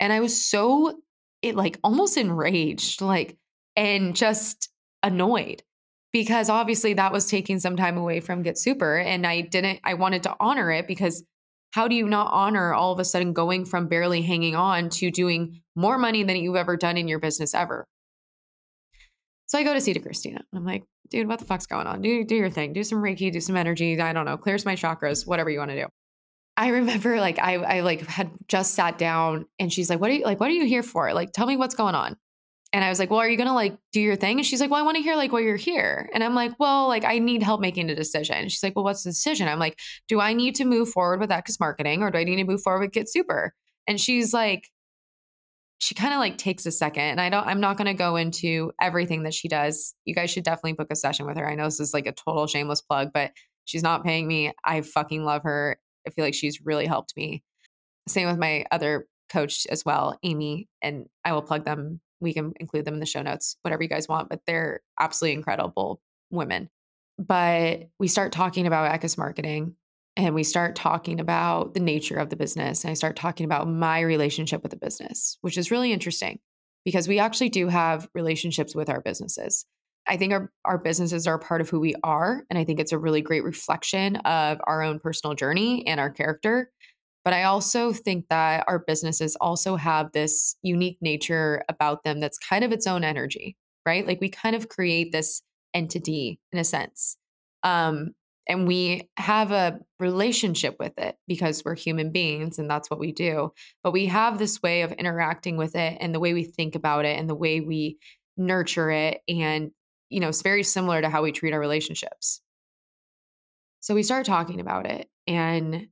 And 0.00 0.12
I 0.12 0.20
was 0.20 0.44
so, 0.44 0.98
it 1.42 1.54
like 1.54 1.78
almost 1.84 2.16
enraged, 2.16 3.00
like, 3.00 3.36
and 3.76 4.16
just 4.16 4.68
annoyed 5.02 5.62
because 6.12 6.48
obviously 6.48 6.94
that 6.94 7.12
was 7.12 7.26
taking 7.26 7.60
some 7.60 7.76
time 7.76 7.96
away 7.98 8.20
from 8.20 8.42
Get 8.42 8.58
Super. 8.58 8.96
And 8.96 9.26
I 9.26 9.42
didn't, 9.42 9.80
I 9.84 9.94
wanted 9.94 10.22
to 10.24 10.36
honor 10.40 10.70
it 10.70 10.86
because 10.86 11.24
how 11.72 11.86
do 11.86 11.94
you 11.94 12.08
not 12.08 12.32
honor 12.32 12.72
all 12.72 12.92
of 12.92 12.98
a 12.98 13.04
sudden 13.04 13.32
going 13.32 13.64
from 13.64 13.88
barely 13.88 14.22
hanging 14.22 14.56
on 14.56 14.88
to 14.90 15.10
doing 15.10 15.60
more 15.76 15.98
money 15.98 16.22
than 16.22 16.36
you've 16.36 16.56
ever 16.56 16.76
done 16.76 16.96
in 16.96 17.08
your 17.08 17.18
business 17.18 17.54
ever? 17.54 17.86
So 19.46 19.58
I 19.58 19.64
go 19.64 19.74
to 19.74 19.80
see 19.80 19.94
to 19.94 20.00
Christina. 20.00 20.40
I'm 20.54 20.64
like, 20.64 20.84
dude, 21.10 21.28
what 21.28 21.38
the 21.38 21.44
fuck's 21.44 21.66
going 21.66 21.86
on? 21.86 22.02
Do 22.02 22.24
do 22.24 22.36
your 22.36 22.50
thing. 22.50 22.72
Do 22.72 22.84
some 22.84 22.98
Reiki, 22.98 23.32
do 23.32 23.40
some 23.40 23.56
energy. 23.56 23.98
I 24.00 24.12
don't 24.12 24.26
know, 24.26 24.36
clears 24.36 24.64
my 24.64 24.76
chakras, 24.76 25.26
whatever 25.26 25.50
you 25.50 25.58
want 25.58 25.70
to 25.70 25.82
do. 25.82 25.86
I 26.56 26.68
remember 26.68 27.20
like 27.20 27.38
I 27.38 27.54
I 27.54 27.80
like 27.80 28.06
had 28.06 28.30
just 28.46 28.74
sat 28.74 28.98
down 28.98 29.46
and 29.58 29.72
she's 29.72 29.88
like, 29.88 30.00
What 30.00 30.10
are 30.10 30.14
you 30.14 30.24
like, 30.24 30.40
what 30.40 30.50
are 30.50 30.54
you 30.54 30.66
here 30.66 30.82
for? 30.82 31.12
Like, 31.12 31.32
tell 31.32 31.46
me 31.46 31.56
what's 31.56 31.74
going 31.74 31.94
on. 31.94 32.16
And 32.72 32.84
I 32.84 32.90
was 32.90 32.98
like, 32.98 33.10
Well, 33.10 33.20
are 33.20 33.28
you 33.28 33.36
gonna 33.36 33.54
like 33.54 33.76
do 33.92 34.00
your 34.00 34.16
thing? 34.16 34.38
And 34.38 34.46
she's 34.46 34.60
like, 34.60 34.70
Well, 34.70 34.80
I 34.80 34.84
want 34.84 34.96
to 34.96 35.02
hear 35.02 35.16
like 35.16 35.32
why 35.32 35.40
you're 35.40 35.56
here. 35.56 36.10
And 36.12 36.22
I'm 36.22 36.34
like, 36.34 36.52
Well, 36.58 36.88
like 36.88 37.04
I 37.04 37.18
need 37.18 37.42
help 37.42 37.60
making 37.60 37.90
a 37.90 37.94
decision. 37.94 38.36
And 38.36 38.52
she's 38.52 38.62
like, 38.62 38.76
Well, 38.76 38.84
what's 38.84 39.04
the 39.04 39.10
decision? 39.10 39.48
I'm 39.48 39.58
like, 39.58 39.78
Do 40.08 40.20
I 40.20 40.32
need 40.32 40.54
to 40.56 40.64
move 40.64 40.90
forward 40.90 41.20
with 41.20 41.30
Eckes 41.30 41.58
marketing 41.60 42.02
or 42.02 42.10
do 42.10 42.18
I 42.18 42.24
need 42.24 42.36
to 42.36 42.44
move 42.44 42.62
forward 42.62 42.80
with 42.80 42.92
Get 42.92 43.10
Super? 43.10 43.54
And 43.86 44.00
she's 44.00 44.34
like, 44.34 44.68
she 45.80 45.94
kind 45.94 46.12
of 46.12 46.18
like 46.18 46.36
takes 46.36 46.66
a 46.66 46.72
second 46.72 47.04
and 47.04 47.20
i 47.20 47.30
don't 47.30 47.46
i'm 47.46 47.60
not 47.60 47.78
to 47.78 47.94
go 47.94 48.16
into 48.16 48.72
everything 48.80 49.22
that 49.22 49.32
she 49.32 49.46
does 49.46 49.94
you 50.04 50.12
guys 50.12 50.28
should 50.28 50.42
definitely 50.42 50.72
book 50.72 50.88
a 50.90 50.96
session 50.96 51.24
with 51.24 51.36
her 51.36 51.48
i 51.48 51.54
know 51.54 51.66
this 51.66 51.78
is 51.78 51.94
like 51.94 52.08
a 52.08 52.12
total 52.12 52.48
shameless 52.48 52.82
plug 52.82 53.10
but 53.14 53.30
she's 53.64 53.84
not 53.84 54.02
paying 54.02 54.26
me 54.26 54.52
i 54.64 54.80
fucking 54.80 55.22
love 55.22 55.44
her 55.44 55.78
I 56.08 56.10
feel 56.10 56.24
like 56.24 56.34
she's 56.34 56.64
really 56.64 56.86
helped 56.86 57.16
me. 57.16 57.42
Same 58.08 58.28
with 58.28 58.38
my 58.38 58.64
other 58.70 59.06
coach 59.30 59.66
as 59.70 59.84
well, 59.84 60.18
Amy, 60.22 60.68
and 60.82 61.06
I 61.24 61.32
will 61.32 61.42
plug 61.42 61.64
them. 61.64 62.00
We 62.20 62.32
can 62.32 62.52
include 62.60 62.84
them 62.84 62.94
in 62.94 63.00
the 63.00 63.06
show 63.06 63.22
notes, 63.22 63.56
whatever 63.62 63.82
you 63.82 63.88
guys 63.88 64.08
want, 64.08 64.28
but 64.28 64.40
they're 64.46 64.80
absolutely 64.98 65.34
incredible 65.34 66.00
women. 66.30 66.68
But 67.18 67.88
we 67.98 68.08
start 68.08 68.32
talking 68.32 68.66
about 68.66 68.92
Eckes 68.92 69.18
marketing 69.18 69.74
and 70.16 70.34
we 70.34 70.42
start 70.42 70.74
talking 70.76 71.20
about 71.20 71.74
the 71.74 71.80
nature 71.80 72.16
of 72.16 72.30
the 72.30 72.36
business. 72.36 72.84
And 72.84 72.90
I 72.90 72.94
start 72.94 73.16
talking 73.16 73.44
about 73.44 73.68
my 73.68 74.00
relationship 74.00 74.62
with 74.62 74.70
the 74.70 74.76
business, 74.76 75.38
which 75.42 75.56
is 75.56 75.70
really 75.70 75.92
interesting 75.92 76.38
because 76.84 77.06
we 77.06 77.18
actually 77.18 77.50
do 77.50 77.68
have 77.68 78.08
relationships 78.14 78.74
with 78.74 78.88
our 78.88 79.00
businesses. 79.00 79.64
I 80.08 80.16
think 80.16 80.32
our, 80.32 80.50
our 80.64 80.78
businesses 80.78 81.26
are 81.26 81.38
part 81.38 81.60
of 81.60 81.68
who 81.68 81.80
we 81.80 81.94
are. 82.02 82.44
And 82.48 82.58
I 82.58 82.64
think 82.64 82.80
it's 82.80 82.92
a 82.92 82.98
really 82.98 83.20
great 83.20 83.44
reflection 83.44 84.16
of 84.16 84.58
our 84.64 84.82
own 84.82 84.98
personal 84.98 85.34
journey 85.34 85.86
and 85.86 86.00
our 86.00 86.10
character. 86.10 86.70
But 87.28 87.34
I 87.34 87.42
also 87.42 87.92
think 87.92 88.24
that 88.30 88.64
our 88.68 88.78
businesses 88.78 89.36
also 89.38 89.76
have 89.76 90.12
this 90.12 90.56
unique 90.62 90.96
nature 91.02 91.62
about 91.68 92.02
them 92.02 92.20
that's 92.20 92.38
kind 92.38 92.64
of 92.64 92.72
its 92.72 92.86
own 92.86 93.04
energy, 93.04 93.54
right? 93.84 94.06
Like 94.06 94.18
we 94.22 94.30
kind 94.30 94.56
of 94.56 94.70
create 94.70 95.12
this 95.12 95.42
entity 95.74 96.40
in 96.52 96.58
a 96.58 96.64
sense. 96.64 97.18
Um, 97.64 98.12
and 98.48 98.66
we 98.66 99.10
have 99.18 99.52
a 99.52 99.78
relationship 100.00 100.76
with 100.80 100.96
it 100.96 101.16
because 101.26 101.62
we're 101.66 101.74
human 101.74 102.12
beings 102.12 102.58
and 102.58 102.70
that's 102.70 102.90
what 102.90 102.98
we 102.98 103.12
do. 103.12 103.52
But 103.82 103.92
we 103.92 104.06
have 104.06 104.38
this 104.38 104.62
way 104.62 104.80
of 104.80 104.92
interacting 104.92 105.58
with 105.58 105.76
it 105.76 105.98
and 106.00 106.14
the 106.14 106.20
way 106.20 106.32
we 106.32 106.44
think 106.44 106.76
about 106.76 107.04
it 107.04 107.18
and 107.18 107.28
the 107.28 107.34
way 107.34 107.60
we 107.60 107.98
nurture 108.38 108.90
it 108.90 109.20
and 109.28 109.70
you 110.08 110.20
know, 110.20 110.28
it's 110.28 110.40
very 110.40 110.62
similar 110.62 111.02
to 111.02 111.10
how 111.10 111.22
we 111.22 111.32
treat 111.32 111.52
our 111.52 111.60
relationships. 111.60 112.40
So 113.80 113.94
we 113.94 114.02
start 114.02 114.24
talking 114.24 114.60
about 114.60 114.86
it. 114.86 115.10
And 115.26 115.88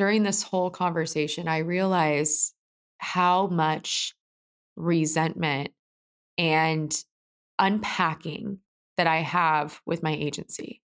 during 0.00 0.22
this 0.22 0.42
whole 0.42 0.70
conversation, 0.70 1.46
I 1.46 1.58
realize 1.58 2.54
how 2.96 3.48
much 3.48 4.14
resentment 4.74 5.72
and 6.38 6.90
unpacking 7.58 8.60
that 8.96 9.06
I 9.06 9.18
have 9.18 9.78
with 9.84 10.02
my 10.02 10.14
agency. 10.14 10.80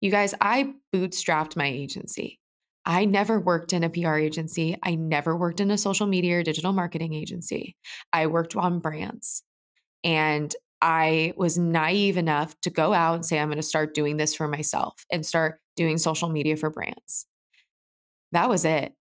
You 0.00 0.12
guys, 0.12 0.36
I 0.40 0.72
bootstrapped 0.94 1.56
my 1.56 1.66
agency. 1.66 2.38
I 2.86 3.06
never 3.06 3.40
worked 3.40 3.72
in 3.72 3.82
a 3.82 3.90
PR 3.90 4.18
agency. 4.18 4.76
I 4.84 4.94
never 4.94 5.36
worked 5.36 5.58
in 5.58 5.72
a 5.72 5.76
social 5.76 6.06
media 6.06 6.38
or 6.38 6.44
digital 6.44 6.72
marketing 6.72 7.12
agency. 7.12 7.74
I 8.12 8.28
worked 8.28 8.54
on 8.54 8.78
brands. 8.78 9.42
And 10.04 10.54
I 10.80 11.32
was 11.36 11.58
naive 11.58 12.16
enough 12.16 12.54
to 12.60 12.70
go 12.70 12.94
out 12.94 13.16
and 13.16 13.26
say, 13.26 13.40
I'm 13.40 13.48
going 13.48 13.56
to 13.56 13.64
start 13.64 13.94
doing 13.94 14.16
this 14.16 14.32
for 14.32 14.46
myself 14.46 15.04
and 15.10 15.26
start 15.26 15.58
doing 15.74 15.98
social 15.98 16.28
media 16.28 16.56
for 16.56 16.70
brands. 16.70 17.26
That 18.34 18.48
was 18.48 18.64
it. 18.64 18.92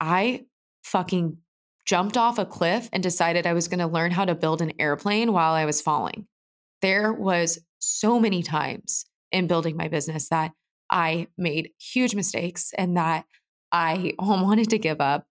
I 0.00 0.44
fucking 0.84 1.38
jumped 1.86 2.16
off 2.16 2.38
a 2.38 2.44
cliff 2.44 2.88
and 2.92 3.02
decided 3.02 3.46
I 3.46 3.52
was 3.52 3.68
going 3.68 3.80
to 3.80 3.86
learn 3.86 4.10
how 4.10 4.24
to 4.24 4.34
build 4.34 4.62
an 4.62 4.72
airplane 4.78 5.32
while 5.32 5.54
I 5.54 5.64
was 5.64 5.80
falling. 5.80 6.26
There 6.82 7.12
was 7.12 7.58
so 7.78 8.20
many 8.20 8.42
times 8.42 9.06
in 9.32 9.46
building 9.46 9.76
my 9.76 9.88
business 9.88 10.28
that 10.28 10.52
I 10.90 11.28
made 11.38 11.70
huge 11.80 12.14
mistakes 12.14 12.72
and 12.76 12.96
that 12.96 13.24
I 13.72 14.14
wanted 14.18 14.70
to 14.70 14.78
give 14.78 15.00
up. 15.00 15.24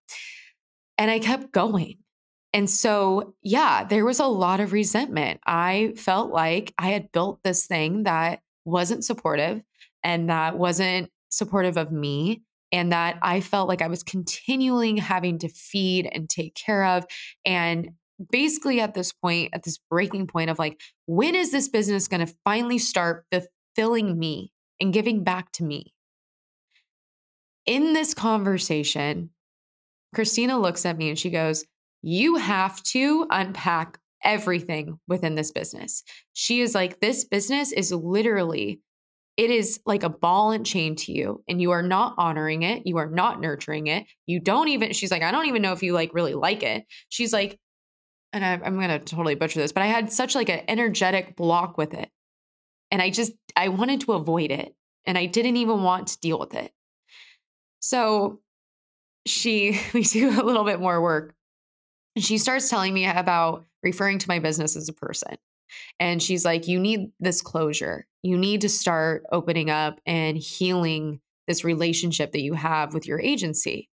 And 0.97 1.09
I 1.09 1.19
kept 1.19 1.51
going. 1.51 1.99
And 2.51 2.69
so, 2.69 3.35
yeah, 3.43 3.83
there 3.83 4.05
was 4.05 4.19
a 4.19 4.25
lot 4.25 4.59
of 4.59 4.73
resentment. 4.73 5.39
I 5.45 5.93
felt 5.95 6.31
like 6.31 6.73
I 6.77 6.89
had 6.89 7.11
built 7.11 7.39
this 7.43 7.67
thing 7.67 8.03
that 8.03 8.39
wasn't 8.65 9.05
supportive 9.05 9.61
and 10.03 10.29
that 10.29 10.57
wasn't 10.57 11.09
supportive 11.29 11.77
of 11.77 11.91
me. 11.91 12.41
And 12.71 12.91
that 12.91 13.17
I 13.21 13.41
felt 13.41 13.67
like 13.67 13.81
I 13.81 13.87
was 13.87 14.03
continually 14.03 14.97
having 14.99 15.39
to 15.39 15.49
feed 15.49 16.07
and 16.11 16.29
take 16.29 16.53
care 16.53 16.85
of. 16.85 17.05
And 17.45 17.91
basically, 18.31 18.79
at 18.79 18.93
this 18.93 19.11
point, 19.11 19.51
at 19.53 19.63
this 19.63 19.79
breaking 19.89 20.27
point 20.27 20.49
of 20.49 20.59
like, 20.59 20.79
when 21.07 21.35
is 21.35 21.51
this 21.51 21.69
business 21.69 22.07
going 22.07 22.25
to 22.25 22.33
finally 22.43 22.77
start 22.77 23.25
fulfilling 23.31 24.19
me 24.19 24.51
and 24.79 24.93
giving 24.93 25.23
back 25.23 25.51
to 25.53 25.63
me? 25.63 25.93
In 27.65 27.93
this 27.93 28.13
conversation, 28.13 29.31
Christina 30.13 30.59
looks 30.59 30.85
at 30.85 30.97
me 30.97 31.09
and 31.09 31.19
she 31.19 31.29
goes, 31.29 31.65
you 32.01 32.35
have 32.35 32.81
to 32.83 33.27
unpack 33.29 33.99
everything 34.23 34.99
within 35.07 35.35
this 35.35 35.51
business. 35.51 36.03
She 36.33 36.61
is 36.61 36.75
like, 36.75 36.99
this 36.99 37.25
business 37.25 37.71
is 37.71 37.91
literally, 37.91 38.81
it 39.37 39.49
is 39.49 39.79
like 39.85 40.03
a 40.03 40.09
ball 40.09 40.51
and 40.51 40.65
chain 40.65 40.95
to 40.97 41.11
you, 41.11 41.43
and 41.47 41.61
you 41.61 41.71
are 41.71 41.81
not 41.81 42.15
honoring 42.17 42.63
it. 42.63 42.85
You 42.85 42.97
are 42.97 43.09
not 43.09 43.39
nurturing 43.39 43.87
it. 43.87 44.05
You 44.25 44.39
don't 44.39 44.67
even, 44.69 44.93
she's 44.93 45.11
like, 45.11 45.21
I 45.21 45.31
don't 45.31 45.47
even 45.47 45.61
know 45.61 45.73
if 45.73 45.83
you 45.83 45.93
like 45.93 46.13
really 46.13 46.33
like 46.33 46.63
it. 46.63 46.85
She's 47.07 47.31
like, 47.31 47.59
and 48.33 48.45
I, 48.45 48.53
I'm 48.53 48.75
going 48.75 48.89
to 48.89 48.99
totally 48.99 49.35
butcher 49.35 49.59
this, 49.59 49.71
but 49.71 49.81
I 49.81 49.87
had 49.87 50.11
such 50.11 50.35
like 50.35 50.49
an 50.49 50.61
energetic 50.67 51.35
block 51.35 51.77
with 51.77 51.93
it. 51.93 52.09
And 52.91 53.01
I 53.01 53.09
just, 53.09 53.31
I 53.55 53.69
wanted 53.69 54.01
to 54.01 54.13
avoid 54.13 54.51
it. 54.51 54.75
And 55.05 55.17
I 55.17 55.25
didn't 55.25 55.57
even 55.57 55.83
want 55.83 56.07
to 56.07 56.19
deal 56.19 56.37
with 56.37 56.53
it. 56.53 56.71
So 57.79 58.39
she, 59.25 59.79
we 59.93 60.03
do 60.03 60.29
a 60.29 60.43
little 60.43 60.63
bit 60.63 60.79
more 60.79 61.01
work 61.01 61.33
and 62.15 62.25
she 62.25 62.37
starts 62.37 62.69
telling 62.69 62.93
me 62.93 63.07
about 63.07 63.65
referring 63.83 64.19
to 64.19 64.27
my 64.27 64.39
business 64.39 64.75
as 64.75 64.89
a 64.89 64.93
person. 64.93 65.37
And 65.99 66.21
she's 66.21 66.45
like, 66.45 66.67
You 66.67 66.79
need 66.79 67.11
this 67.19 67.41
closure. 67.41 68.05
You 68.23 68.37
need 68.37 68.61
to 68.61 68.69
start 68.69 69.23
opening 69.31 69.69
up 69.69 69.99
and 70.05 70.37
healing 70.37 71.21
this 71.47 71.63
relationship 71.63 72.31
that 72.31 72.41
you 72.41 72.53
have 72.53 72.93
with 72.93 73.07
your 73.07 73.19
agency. 73.19 73.89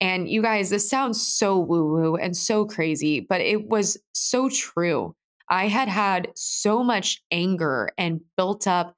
And 0.00 0.28
you 0.28 0.42
guys, 0.42 0.70
this 0.70 0.88
sounds 0.88 1.26
so 1.26 1.58
woo 1.58 1.90
woo 1.90 2.16
and 2.16 2.36
so 2.36 2.66
crazy, 2.66 3.20
but 3.20 3.40
it 3.40 3.68
was 3.68 3.96
so 4.12 4.48
true. 4.48 5.14
I 5.48 5.68
had 5.68 5.88
had 5.88 6.28
so 6.34 6.82
much 6.84 7.22
anger 7.30 7.90
and 7.96 8.20
built 8.36 8.66
up 8.66 8.94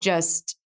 just, 0.00 0.56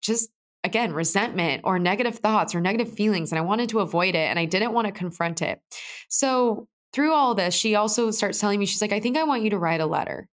just 0.00 0.30
again, 0.64 0.92
resentment 0.92 1.62
or 1.64 1.78
negative 1.78 2.16
thoughts 2.16 2.54
or 2.54 2.60
negative 2.60 2.92
feelings. 2.92 3.32
And 3.32 3.38
I 3.38 3.42
wanted 3.42 3.68
to 3.70 3.80
avoid 3.80 4.14
it 4.14 4.28
and 4.28 4.38
I 4.38 4.44
didn't 4.44 4.72
want 4.72 4.86
to 4.86 4.92
confront 4.92 5.42
it. 5.42 5.60
So, 6.08 6.68
through 6.92 7.12
all 7.12 7.34
this, 7.34 7.54
she 7.54 7.74
also 7.74 8.10
starts 8.10 8.38
telling 8.38 8.58
me, 8.58 8.66
she's 8.66 8.82
like, 8.82 8.92
I 8.92 9.00
think 9.00 9.16
I 9.16 9.24
want 9.24 9.42
you 9.42 9.50
to 9.50 9.58
write 9.58 9.80
a 9.80 9.86
letter. 9.86 10.28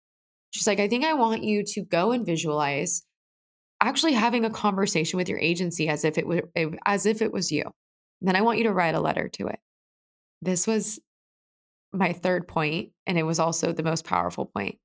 She's 0.51 0.67
like, 0.67 0.79
I 0.79 0.87
think 0.87 1.05
I 1.05 1.13
want 1.13 1.43
you 1.43 1.63
to 1.63 1.81
go 1.83 2.11
and 2.11 2.25
visualize 2.25 3.03
actually 3.81 4.13
having 4.13 4.43
a 4.45 4.49
conversation 4.49 5.17
with 5.17 5.29
your 5.29 5.39
agency 5.39 5.87
as 5.87 6.03
if 6.03 6.17
it 6.17 6.25
was 6.25 6.41
as 6.85 7.05
if 7.05 7.21
it 7.21 7.31
was 7.31 7.51
you. 7.51 7.63
Then 8.21 8.35
I 8.35 8.41
want 8.41 8.57
you 8.57 8.63
to 8.63 8.73
write 8.73 8.95
a 8.95 8.99
letter 8.99 9.29
to 9.33 9.47
it. 9.47 9.59
This 10.41 10.65
was 10.65 10.99
my 11.93 12.13
third 12.13 12.47
point, 12.47 12.91
and 13.05 13.17
it 13.17 13.23
was 13.23 13.39
also 13.39 13.71
the 13.71 13.83
most 13.83 14.05
powerful 14.05 14.45
point 14.45 14.77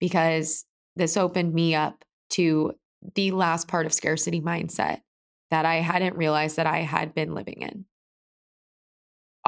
because 0.00 0.64
this 0.96 1.16
opened 1.16 1.52
me 1.52 1.74
up 1.74 2.04
to 2.30 2.72
the 3.14 3.30
last 3.32 3.68
part 3.68 3.86
of 3.86 3.92
scarcity 3.92 4.40
mindset 4.40 5.00
that 5.50 5.64
I 5.64 5.76
hadn't 5.76 6.16
realized 6.16 6.56
that 6.56 6.66
I 6.66 6.78
had 6.78 7.14
been 7.14 7.34
living 7.34 7.62
in. 7.62 7.84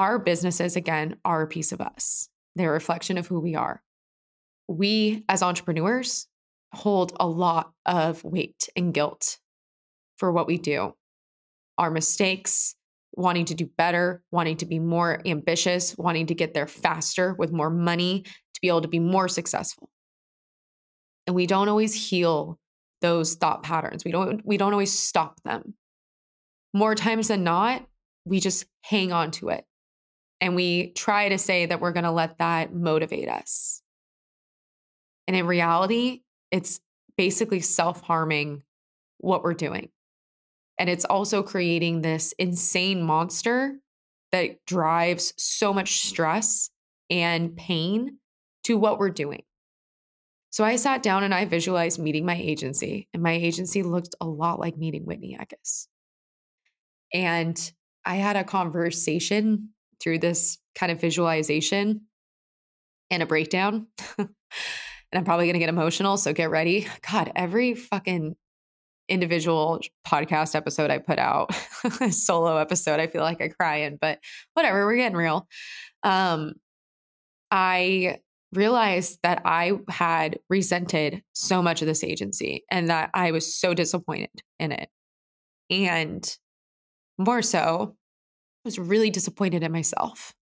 Our 0.01 0.19
businesses, 0.19 0.77
again, 0.77 1.17
are 1.27 1.43
a 1.43 1.47
piece 1.47 1.73
of 1.73 1.83
us, 1.83 2.31
they're 2.57 2.71
a 2.71 2.73
reflection 2.73 3.19
of 3.19 3.27
who 3.27 3.39
we 3.39 3.55
are. 3.55 3.83
We, 4.67 5.27
as 5.29 5.43
entrepreneurs, 5.43 6.27
hold 6.73 7.15
a 7.21 7.29
lot 7.29 7.73
of 7.85 8.25
weight 8.25 8.71
and 8.75 8.95
guilt 8.95 9.39
for 10.17 10.33
what 10.33 10.47
we 10.47 10.57
do. 10.57 10.95
Our 11.77 11.91
mistakes, 11.91 12.77
wanting 13.13 13.45
to 13.47 13.55
do 13.55 13.69
better, 13.77 14.23
wanting 14.33 14.57
to 14.59 14.67
be 14.67 14.79
more 14.79 15.21
ambitious, 15.27 15.95
wanting 15.99 16.29
to 16.29 16.35
get 16.35 16.55
there 16.55 16.67
faster 16.67 17.35
with 17.39 17.53
more 17.53 17.69
money, 17.69 18.23
to 18.23 18.61
be 18.63 18.69
able 18.69 18.81
to 18.81 18.89
be 18.89 19.01
more 19.01 19.29
successful. 19.29 19.91
And 21.27 21.37
we 21.37 21.47
don't 21.47 21.69
always 21.69 21.93
heal 21.93 22.59
those 23.03 23.35
thought 23.35 23.63
patterns. 23.63 24.07
We 24.07 24.13
don't 24.13 24.41
we 24.47 24.57
don't 24.57 24.73
always 24.73 24.99
stop 24.99 25.43
them. 25.43 25.75
More 26.73 26.95
times 26.95 27.29
than 27.29 27.45
not, 27.45 27.87
we 28.25 28.41
just 28.41 28.65
hang 28.83 29.13
on 29.13 29.31
to 29.33 29.51
it. 29.51 29.67
And 30.40 30.57
we 30.57 30.92
try 30.92 31.29
to 31.29 31.38
say 31.38 31.66
that 31.66 31.81
we're 31.81 31.92
going 31.92 32.05
to 32.05 32.11
let 32.11 32.38
that 32.38 32.74
motivate 32.74 33.29
us. 33.29 33.83
And 35.26 35.37
in 35.37 35.46
reality, 35.46 36.22
it's 36.50 36.81
basically 37.16 37.61
self-harming 37.61 38.62
what 39.18 39.42
we're 39.42 39.55
doing. 39.55 39.90
And 40.79 40.88
it's 40.88 41.05
also 41.05 41.42
creating 41.42 42.00
this 42.00 42.33
insane 42.38 43.03
monster 43.03 43.74
that 44.33 44.64
drives 44.64 45.35
so 45.37 45.74
much 45.74 46.07
stress 46.07 46.70
and 47.11 47.55
pain 47.57 48.16
to 48.64 48.79
what 48.79 48.98
we're 48.98 49.11
doing. 49.11 49.42
So 50.50 50.64
I 50.64 50.76
sat 50.76 51.03
down 51.03 51.22
and 51.22 51.35
I 51.35 51.44
visualized 51.44 52.00
meeting 52.00 52.24
my 52.24 52.35
agency, 52.35 53.09
and 53.12 53.22
my 53.22 53.33
agency 53.33 53.83
looked 53.83 54.14
a 54.20 54.26
lot 54.26 54.59
like 54.59 54.76
meeting 54.76 55.05
Whitney 55.05 55.38
Eckes. 55.38 55.87
And 57.12 57.72
I 58.05 58.16
had 58.16 58.37
a 58.37 58.44
conversation 58.44 59.70
through 60.03 60.19
this 60.19 60.59
kind 60.75 60.91
of 60.91 61.01
visualization 61.01 62.03
and 63.11 63.23
a 63.23 63.27
breakdown. 63.27 63.87
and 64.19 64.29
I'm 65.13 65.25
probably 65.25 65.47
going 65.47 65.55
to 65.55 65.61
get 65.61 65.69
emotional. 65.69 66.17
So 66.17 66.33
get 66.33 66.51
ready. 66.51 66.87
God, 67.11 67.33
every 67.35 67.75
fucking 67.75 68.37
individual 69.09 69.81
podcast 70.07 70.55
episode 70.55 70.91
I 70.91 70.99
put 70.99 71.19
out, 71.19 71.53
solo 72.11 72.57
episode, 72.57 73.01
I 73.01 73.09
feel 73.09 73.23
like 73.23 73.43
I 73.43 73.49
cry 73.49 73.79
in, 73.79 73.99
but 74.01 74.21
whatever, 74.55 74.87
we're 74.87 74.97
getting 74.97 75.17
real. 75.17 75.49
Um, 76.05 76.55
I 77.51 78.21
realized 78.53 79.19
that 79.23 79.43
I 79.45 79.73
had 79.89 80.39
resented 80.49 81.23
so 81.33 81.63
much 81.63 81.83
of 81.83 81.87
this 81.87 82.05
agency 82.05 82.65
and 82.71 82.89
that 82.89 83.11
I 83.15 83.33
was 83.33 83.55
so 83.57 83.75
disappointed 83.75 84.31
in 84.59 84.73
it. 84.73 84.89
And 85.71 86.25
more 87.19 87.43
so, 87.43 87.97
was 88.64 88.79
really 88.79 89.11
disappointed 89.11 89.62
in 89.62 89.73
myself. 89.73 90.35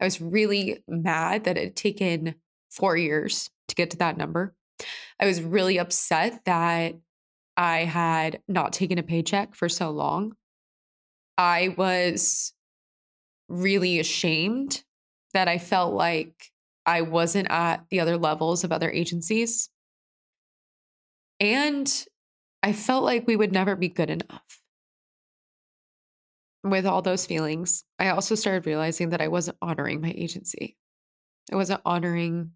I 0.00 0.04
was 0.04 0.20
really 0.20 0.82
mad 0.88 1.44
that 1.44 1.56
it 1.56 1.64
had 1.64 1.76
taken 1.76 2.34
four 2.70 2.96
years 2.96 3.50
to 3.68 3.74
get 3.74 3.90
to 3.90 3.96
that 3.98 4.16
number. 4.16 4.54
I 5.20 5.26
was 5.26 5.40
really 5.40 5.78
upset 5.78 6.44
that 6.44 6.94
I 7.56 7.78
had 7.84 8.40
not 8.48 8.72
taken 8.72 8.98
a 8.98 9.02
paycheck 9.02 9.54
for 9.54 9.68
so 9.68 9.90
long. 9.90 10.34
I 11.38 11.74
was 11.76 12.52
really 13.48 14.00
ashamed 14.00 14.82
that 15.32 15.48
I 15.48 15.58
felt 15.58 15.94
like 15.94 16.50
I 16.86 17.02
wasn't 17.02 17.50
at 17.50 17.84
the 17.90 18.00
other 18.00 18.16
levels 18.16 18.64
of 18.64 18.72
other 18.72 18.90
agencies. 18.90 19.68
And 21.40 22.06
I 22.62 22.72
felt 22.72 23.04
like 23.04 23.26
we 23.26 23.36
would 23.36 23.52
never 23.52 23.76
be 23.76 23.88
good 23.88 24.10
enough. 24.10 24.63
With 26.64 26.86
all 26.86 27.02
those 27.02 27.26
feelings, 27.26 27.84
I 27.98 28.08
also 28.08 28.34
started 28.34 28.66
realizing 28.66 29.10
that 29.10 29.20
I 29.20 29.28
wasn't 29.28 29.58
honoring 29.60 30.00
my 30.00 30.12
agency. 30.16 30.76
I 31.52 31.56
wasn't 31.56 31.82
honoring 31.84 32.52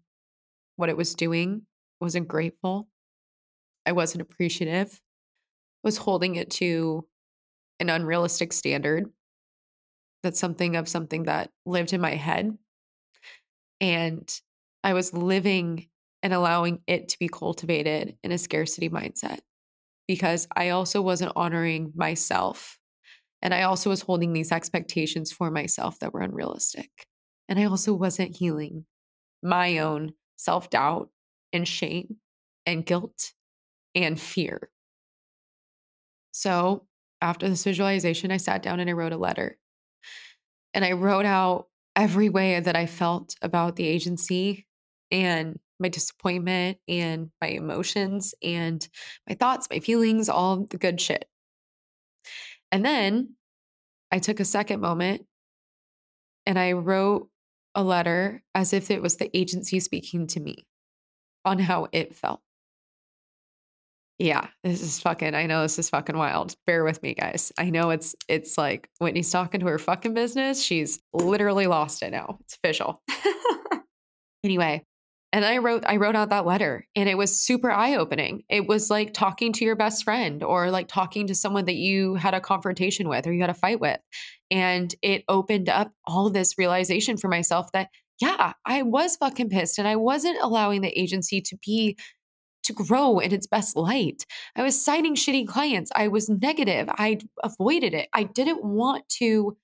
what 0.77 0.89
it 0.89 0.97
was 0.97 1.15
doing, 1.15 1.63
I 2.01 2.05
wasn't 2.05 2.27
grateful. 2.27 2.89
I 3.85 3.93
wasn't 3.93 4.21
appreciative, 4.21 4.93
I 4.93 5.87
was 5.87 5.97
holding 5.97 6.35
it 6.35 6.51
to 6.51 7.07
an 7.79 7.89
unrealistic 7.89 8.53
standard. 8.53 9.11
That's 10.23 10.39
something 10.39 10.75
of 10.75 10.87
something 10.87 11.23
that 11.23 11.51
lived 11.65 11.93
in 11.93 12.01
my 12.01 12.15
head. 12.15 12.57
And 13.81 14.29
I 14.83 14.93
was 14.93 15.13
living 15.13 15.87
and 16.21 16.33
allowing 16.33 16.81
it 16.87 17.09
to 17.09 17.19
be 17.19 17.29
cultivated 17.29 18.17
in 18.23 18.31
a 18.31 18.37
scarcity 18.37 18.89
mindset 18.89 19.39
because 20.07 20.47
I 20.55 20.69
also 20.69 21.01
wasn't 21.01 21.33
honoring 21.37 21.93
myself. 21.95 22.78
And 23.41 23.53
I 23.53 23.63
also 23.63 23.89
was 23.89 24.01
holding 24.01 24.33
these 24.33 24.51
expectations 24.51 25.31
for 25.31 25.49
myself 25.49 25.99
that 25.99 26.13
were 26.13 26.21
unrealistic. 26.21 27.07
And 27.47 27.59
I 27.59 27.65
also 27.65 27.93
wasn't 27.93 28.35
healing 28.35 28.85
my 29.41 29.79
own 29.79 30.13
self 30.35 30.69
doubt 30.69 31.09
and 31.53 31.67
shame 31.67 32.17
and 32.65 32.85
guilt 32.85 33.33
and 33.95 34.19
fear. 34.19 34.69
So 36.31 36.85
after 37.21 37.49
this 37.49 37.63
visualization, 37.63 38.31
I 38.31 38.37
sat 38.37 38.63
down 38.63 38.79
and 38.79 38.89
I 38.89 38.93
wrote 38.93 39.13
a 39.13 39.17
letter. 39.17 39.57
And 40.73 40.85
I 40.85 40.93
wrote 40.93 41.25
out 41.25 41.67
every 41.95 42.29
way 42.29 42.59
that 42.59 42.75
I 42.75 42.85
felt 42.85 43.35
about 43.41 43.75
the 43.75 43.87
agency 43.87 44.67
and 45.11 45.59
my 45.79 45.89
disappointment 45.89 46.77
and 46.87 47.31
my 47.41 47.47
emotions 47.49 48.35
and 48.43 48.87
my 49.27 49.35
thoughts, 49.35 49.67
my 49.71 49.79
feelings, 49.79 50.29
all 50.29 50.65
the 50.69 50.77
good 50.77 51.01
shit. 51.01 51.25
And 52.71 52.85
then 52.85 53.35
I 54.11 54.19
took 54.19 54.39
a 54.39 54.45
second 54.45 54.81
moment 54.81 55.25
and 56.45 56.57
I 56.57 56.73
wrote 56.73 57.29
a 57.75 57.83
letter 57.83 58.41
as 58.55 58.73
if 58.73 58.91
it 58.91 59.01
was 59.01 59.17
the 59.17 59.35
agency 59.37 59.79
speaking 59.79 60.27
to 60.27 60.39
me 60.39 60.65
on 61.45 61.59
how 61.59 61.87
it 61.91 62.15
felt. 62.15 62.41
Yeah, 64.17 64.47
this 64.63 64.81
is 64.81 64.99
fucking 64.99 65.33
I 65.33 65.45
know 65.45 65.61
this 65.61 65.79
is 65.79 65.89
fucking 65.89 66.17
wild. 66.17 66.53
Bear 66.67 66.83
with 66.83 67.01
me, 67.01 67.13
guys. 67.13 67.53
I 67.57 67.69
know 67.69 67.89
it's 67.91 68.15
it's 68.27 68.57
like 68.57 68.89
Whitney's 68.99 69.31
talking 69.31 69.61
to 69.61 69.67
her 69.67 69.79
fucking 69.79 70.13
business. 70.13 70.61
She's 70.61 70.99
literally 71.13 71.67
lost 71.67 72.03
it 72.03 72.11
now. 72.11 72.37
It's 72.41 72.55
official. 72.55 73.01
anyway, 74.43 74.83
and 75.31 75.45
I 75.45 75.59
wrote 75.59 75.83
I 75.85 75.97
wrote 75.97 76.15
out 76.15 76.29
that 76.29 76.45
letter 76.45 76.87
and 76.95 77.07
it 77.07 77.17
was 77.17 77.39
super 77.39 77.69
eye-opening. 77.71 78.43
It 78.49 78.67
was 78.67 78.89
like 78.89 79.13
talking 79.13 79.53
to 79.53 79.65
your 79.65 79.75
best 79.75 80.03
friend 80.03 80.43
or 80.43 80.71
like 80.71 80.87
talking 80.87 81.27
to 81.27 81.35
someone 81.35 81.65
that 81.65 81.75
you 81.75 82.15
had 82.15 82.33
a 82.33 82.41
confrontation 82.41 83.07
with 83.07 83.27
or 83.27 83.33
you 83.33 83.41
had 83.41 83.49
a 83.49 83.55
fight 83.55 83.79
with. 83.79 83.99
And 84.49 84.93
it 85.01 85.23
opened 85.27 85.69
up 85.69 85.91
all 86.05 86.29
this 86.29 86.57
realization 86.57 87.17
for 87.17 87.27
myself 87.27 87.71
that 87.73 87.89
yeah, 88.19 88.53
I 88.65 88.81
was 88.81 89.15
fucking 89.15 89.49
pissed 89.49 89.79
and 89.79 89.87
I 89.87 89.95
wasn't 89.95 90.41
allowing 90.41 90.81
the 90.81 90.99
agency 90.99 91.41
to 91.41 91.57
be 91.65 91.97
to 92.63 92.73
grow 92.73 93.19
in 93.19 93.33
its 93.33 93.47
best 93.47 93.75
light. 93.75 94.25
I 94.55 94.63
was 94.63 94.83
signing 94.83 95.15
shitty 95.15 95.47
clients. 95.47 95.91
I 95.95 96.09
was 96.09 96.29
negative. 96.29 96.87
I 96.89 97.19
avoided 97.43 97.93
it. 97.93 98.09
I 98.13 98.23
didn't 98.23 98.63
want 98.63 99.07
to 99.19 99.55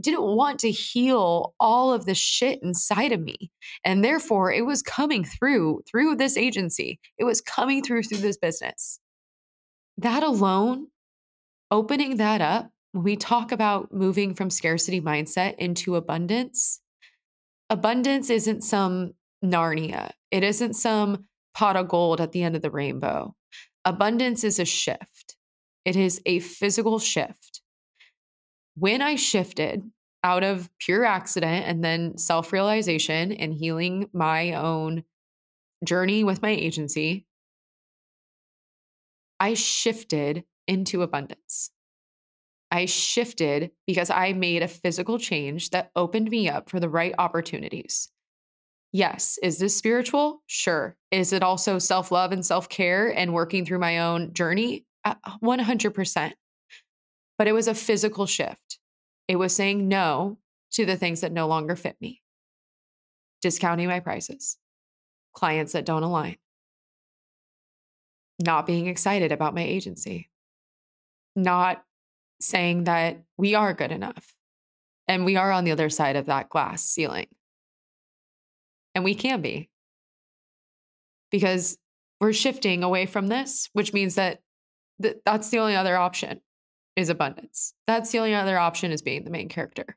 didn't 0.00 0.22
want 0.22 0.58
to 0.60 0.70
heal 0.70 1.54
all 1.60 1.92
of 1.92 2.06
the 2.06 2.14
shit 2.14 2.62
inside 2.62 3.12
of 3.12 3.20
me. 3.20 3.50
And 3.84 4.04
therefore, 4.04 4.52
it 4.52 4.66
was 4.66 4.82
coming 4.82 5.24
through 5.24 5.82
through 5.88 6.16
this 6.16 6.36
agency. 6.36 6.98
It 7.18 7.24
was 7.24 7.40
coming 7.40 7.82
through 7.82 8.02
through 8.04 8.18
this 8.18 8.36
business. 8.36 8.98
That 9.98 10.22
alone, 10.22 10.88
opening 11.70 12.16
that 12.16 12.40
up, 12.40 12.70
when 12.92 13.04
we 13.04 13.16
talk 13.16 13.52
about 13.52 13.92
moving 13.92 14.34
from 14.34 14.50
scarcity 14.50 15.00
mindset 15.00 15.56
into 15.56 15.96
abundance, 15.96 16.80
abundance 17.70 18.30
isn't 18.30 18.62
some 18.62 19.14
Narnia. 19.44 20.10
It 20.30 20.42
isn't 20.42 20.74
some 20.74 21.26
pot 21.54 21.76
of 21.76 21.88
gold 21.88 22.20
at 22.20 22.32
the 22.32 22.42
end 22.42 22.56
of 22.56 22.62
the 22.62 22.70
rainbow. 22.70 23.34
Abundance 23.84 24.44
is 24.44 24.58
a 24.58 24.64
shift, 24.64 25.36
it 25.84 25.96
is 25.96 26.20
a 26.26 26.40
physical 26.40 26.98
shift. 26.98 27.60
When 28.76 29.02
I 29.02 29.16
shifted 29.16 29.82
out 30.22 30.42
of 30.42 30.70
pure 30.78 31.04
accident 31.04 31.66
and 31.66 31.84
then 31.84 32.18
self 32.18 32.52
realization 32.52 33.32
and 33.32 33.54
healing 33.54 34.08
my 34.12 34.54
own 34.54 35.04
journey 35.84 36.24
with 36.24 36.42
my 36.42 36.50
agency, 36.50 37.26
I 39.38 39.54
shifted 39.54 40.44
into 40.66 41.02
abundance. 41.02 41.70
I 42.70 42.86
shifted 42.86 43.70
because 43.86 44.10
I 44.10 44.32
made 44.32 44.62
a 44.62 44.68
physical 44.68 45.18
change 45.18 45.70
that 45.70 45.90
opened 45.94 46.30
me 46.30 46.48
up 46.48 46.70
for 46.70 46.80
the 46.80 46.88
right 46.88 47.14
opportunities. 47.18 48.08
Yes. 48.92 49.38
Is 49.42 49.58
this 49.58 49.76
spiritual? 49.76 50.42
Sure. 50.46 50.96
Is 51.10 51.32
it 51.32 51.42
also 51.42 51.78
self 51.78 52.10
love 52.10 52.32
and 52.32 52.44
self 52.44 52.68
care 52.68 53.08
and 53.16 53.32
working 53.32 53.64
through 53.64 53.80
my 53.80 53.98
own 53.98 54.32
journey? 54.32 54.86
100%. 55.06 56.32
But 57.38 57.48
it 57.48 57.52
was 57.52 57.68
a 57.68 57.74
physical 57.74 58.26
shift. 58.26 58.78
It 59.26 59.36
was 59.36 59.54
saying 59.54 59.88
no 59.88 60.38
to 60.72 60.86
the 60.86 60.96
things 60.96 61.20
that 61.22 61.32
no 61.32 61.46
longer 61.46 61.76
fit 61.76 61.96
me, 62.00 62.20
discounting 63.42 63.88
my 63.88 64.00
prices, 64.00 64.58
clients 65.32 65.72
that 65.72 65.86
don't 65.86 66.02
align, 66.02 66.36
not 68.40 68.66
being 68.66 68.86
excited 68.86 69.32
about 69.32 69.54
my 69.54 69.62
agency, 69.62 70.30
not 71.34 71.84
saying 72.40 72.84
that 72.84 73.22
we 73.36 73.54
are 73.54 73.72
good 73.72 73.92
enough 73.92 74.34
and 75.08 75.24
we 75.24 75.36
are 75.36 75.50
on 75.50 75.64
the 75.64 75.72
other 75.72 75.90
side 75.90 76.16
of 76.16 76.26
that 76.26 76.48
glass 76.48 76.84
ceiling. 76.84 77.26
And 78.94 79.04
we 79.04 79.14
can 79.14 79.40
be. 79.40 79.70
Because 81.30 81.78
we're 82.20 82.32
shifting 82.32 82.84
away 82.84 83.06
from 83.06 83.26
this, 83.26 83.68
which 83.72 83.92
means 83.92 84.14
that 84.14 84.40
th- 85.02 85.16
that's 85.24 85.50
the 85.50 85.58
only 85.58 85.74
other 85.74 85.96
option 85.96 86.40
is 86.96 87.08
abundance. 87.08 87.74
That's 87.86 88.10
the 88.10 88.18
only 88.18 88.34
other 88.34 88.58
option 88.58 88.92
is 88.92 89.02
being 89.02 89.24
the 89.24 89.30
main 89.30 89.48
character. 89.48 89.96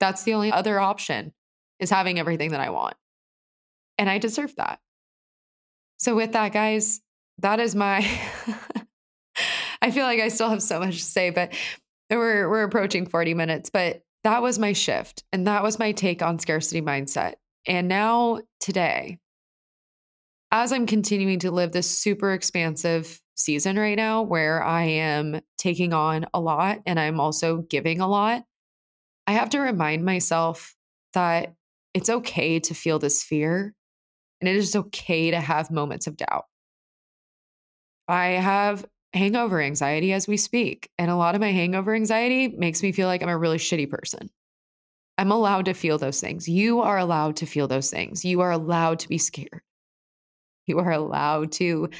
That's 0.00 0.24
the 0.24 0.34
only 0.34 0.52
other 0.52 0.78
option 0.78 1.32
is 1.78 1.90
having 1.90 2.18
everything 2.18 2.50
that 2.50 2.60
I 2.60 2.70
want. 2.70 2.96
And 3.98 4.10
I 4.10 4.18
deserve 4.18 4.54
that. 4.56 4.80
So, 5.98 6.14
with 6.14 6.32
that, 6.32 6.52
guys, 6.52 7.00
that 7.38 7.60
is 7.60 7.74
my 7.74 7.98
I 9.82 9.90
feel 9.90 10.04
like 10.04 10.20
I 10.20 10.28
still 10.28 10.48
have 10.48 10.62
so 10.62 10.80
much 10.80 10.96
to 10.96 11.04
say, 11.04 11.30
but 11.30 11.52
we're 12.10 12.48
we're 12.48 12.64
approaching 12.64 13.06
40 13.06 13.34
minutes, 13.34 13.70
but 13.70 14.02
that 14.24 14.42
was 14.42 14.58
my 14.58 14.72
shift 14.72 15.24
and 15.32 15.46
that 15.46 15.62
was 15.62 15.78
my 15.78 15.92
take 15.92 16.22
on 16.22 16.38
scarcity 16.38 16.80
mindset. 16.80 17.34
And 17.66 17.88
now 17.88 18.40
today, 18.60 19.18
as 20.54 20.70
I'm 20.70 20.86
continuing 20.86 21.40
to 21.40 21.50
live 21.50 21.72
this 21.72 21.90
super 21.90 22.32
expansive 22.32 23.20
season 23.34 23.76
right 23.76 23.96
now 23.96 24.22
where 24.22 24.62
I 24.62 24.84
am 24.84 25.40
taking 25.58 25.92
on 25.92 26.26
a 26.32 26.40
lot 26.40 26.78
and 26.86 27.00
I'm 27.00 27.18
also 27.18 27.62
giving 27.62 28.00
a 28.00 28.06
lot, 28.06 28.44
I 29.26 29.32
have 29.32 29.50
to 29.50 29.58
remind 29.58 30.04
myself 30.04 30.76
that 31.12 31.54
it's 31.92 32.08
okay 32.08 32.60
to 32.60 32.72
feel 32.72 33.00
this 33.00 33.20
fear 33.20 33.74
and 34.40 34.48
it 34.48 34.54
is 34.54 34.76
okay 34.76 35.32
to 35.32 35.40
have 35.40 35.72
moments 35.72 36.06
of 36.06 36.16
doubt. 36.16 36.44
I 38.06 38.26
have 38.26 38.86
hangover 39.12 39.60
anxiety 39.60 40.12
as 40.12 40.28
we 40.28 40.36
speak, 40.36 40.88
and 40.98 41.10
a 41.10 41.16
lot 41.16 41.34
of 41.34 41.40
my 41.40 41.50
hangover 41.50 41.96
anxiety 41.96 42.46
makes 42.46 42.80
me 42.80 42.92
feel 42.92 43.08
like 43.08 43.24
I'm 43.24 43.28
a 43.28 43.36
really 43.36 43.58
shitty 43.58 43.90
person. 43.90 44.30
I'm 45.18 45.32
allowed 45.32 45.64
to 45.64 45.74
feel 45.74 45.98
those 45.98 46.20
things. 46.20 46.48
You 46.48 46.80
are 46.82 46.98
allowed 46.98 47.36
to 47.36 47.46
feel 47.46 47.66
those 47.66 47.90
things. 47.90 48.24
You 48.24 48.40
are 48.42 48.52
allowed 48.52 49.00
to 49.00 49.08
be 49.08 49.18
scared. 49.18 49.62
You 50.66 50.78
are 50.78 50.92
allowed 50.92 51.52
to 51.52 51.90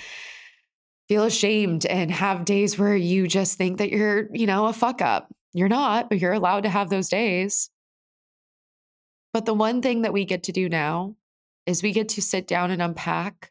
feel 1.09 1.25
ashamed 1.25 1.85
and 1.87 2.11
have 2.11 2.45
days 2.45 2.79
where 2.79 2.97
you 2.97 3.29
just 3.29 3.59
think 3.59 3.79
that 3.79 3.91
you're, 3.91 4.29
you 4.33 4.47
know, 4.47 4.67
a 4.67 4.73
fuck 4.73 5.03
up. 5.03 5.33
You're 5.53 5.69
not, 5.69 6.09
but 6.09 6.19
you're 6.19 6.33
allowed 6.33 6.63
to 6.63 6.71
have 6.71 6.91
those 6.91 7.09
days. 7.09 7.71
But 9.33 9.47
the 9.47 9.55
one 9.55 9.83
thing 9.83 10.03
that 10.03 10.13
we 10.13 10.25
get 10.25 10.45
to 10.45 10.53
do 10.53 10.69
now 10.69 11.17
is 11.67 11.83
we 11.83 11.93
get 11.93 12.11
to 12.11 12.23
sit 12.23 12.47
down 12.47 12.71
and 12.71 12.81
unpack 12.81 13.51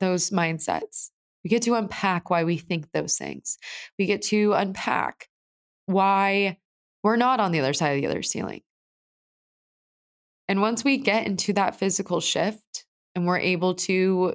those 0.00 0.30
mindsets. 0.30 1.10
We 1.42 1.50
get 1.50 1.62
to 1.62 1.74
unpack 1.74 2.30
why 2.30 2.44
we 2.44 2.56
think 2.56 2.90
those 2.92 3.16
things. 3.16 3.58
We 3.98 4.06
get 4.06 4.22
to 4.22 4.52
unpack 4.54 5.28
why 5.86 6.58
we're 7.02 7.16
not 7.16 7.40
on 7.40 7.52
the 7.52 7.60
other 7.60 7.74
side 7.74 7.90
of 7.90 8.00
the 8.00 8.06
other 8.06 8.22
ceiling. 8.22 8.62
And 10.48 10.60
once 10.60 10.84
we 10.84 10.98
get 10.98 11.26
into 11.26 11.52
that 11.54 11.76
physical 11.76 12.20
shift 12.20 12.84
and 13.14 13.26
we're 13.26 13.38
able 13.38 13.74
to 13.74 14.34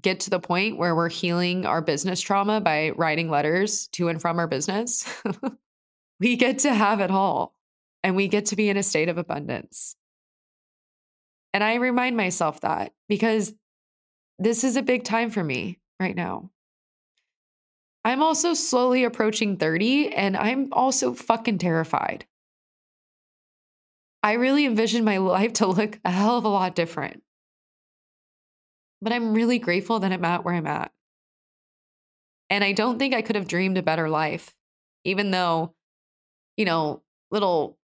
get 0.00 0.20
to 0.20 0.30
the 0.30 0.40
point 0.40 0.76
where 0.76 0.94
we're 0.94 1.08
healing 1.08 1.66
our 1.66 1.80
business 1.80 2.20
trauma 2.20 2.60
by 2.60 2.90
writing 2.90 3.30
letters 3.30 3.88
to 3.88 4.08
and 4.08 4.20
from 4.20 4.38
our 4.38 4.46
business, 4.46 5.06
we 6.20 6.36
get 6.36 6.60
to 6.60 6.72
have 6.72 7.00
it 7.00 7.10
all 7.10 7.54
and 8.02 8.14
we 8.14 8.28
get 8.28 8.46
to 8.46 8.56
be 8.56 8.68
in 8.68 8.76
a 8.76 8.82
state 8.82 9.08
of 9.08 9.18
abundance. 9.18 9.96
And 11.52 11.64
I 11.64 11.74
remind 11.76 12.16
myself 12.16 12.60
that 12.60 12.92
because 13.08 13.52
this 14.38 14.62
is 14.62 14.76
a 14.76 14.82
big 14.82 15.04
time 15.04 15.30
for 15.30 15.42
me 15.42 15.80
right 15.98 16.14
now. 16.14 16.50
I'm 18.04 18.22
also 18.22 18.54
slowly 18.54 19.04
approaching 19.04 19.56
30 19.56 20.14
and 20.14 20.36
I'm 20.36 20.72
also 20.72 21.14
fucking 21.14 21.58
terrified. 21.58 22.24
I 24.22 24.32
really 24.32 24.64
envision 24.64 25.04
my 25.04 25.16
life 25.18 25.54
to 25.54 25.66
look 25.66 25.98
a 26.04 26.10
hell 26.10 26.38
of 26.38 26.44
a 26.44 26.48
lot 26.48 26.74
different. 26.74 27.22
But 29.00 29.12
I'm 29.12 29.34
really 29.34 29.58
grateful 29.58 30.00
that 30.00 30.12
I'm 30.12 30.24
at 30.24 30.44
where 30.44 30.54
I'm 30.54 30.66
at. 30.66 30.92
And 32.50 32.64
I 32.64 32.72
don't 32.72 32.98
think 32.98 33.14
I 33.14 33.22
could 33.22 33.36
have 33.36 33.46
dreamed 33.46 33.78
a 33.78 33.82
better 33.82 34.08
life, 34.08 34.54
even 35.04 35.30
though, 35.30 35.74
you 36.56 36.64
know, 36.64 37.02
little 37.30 37.78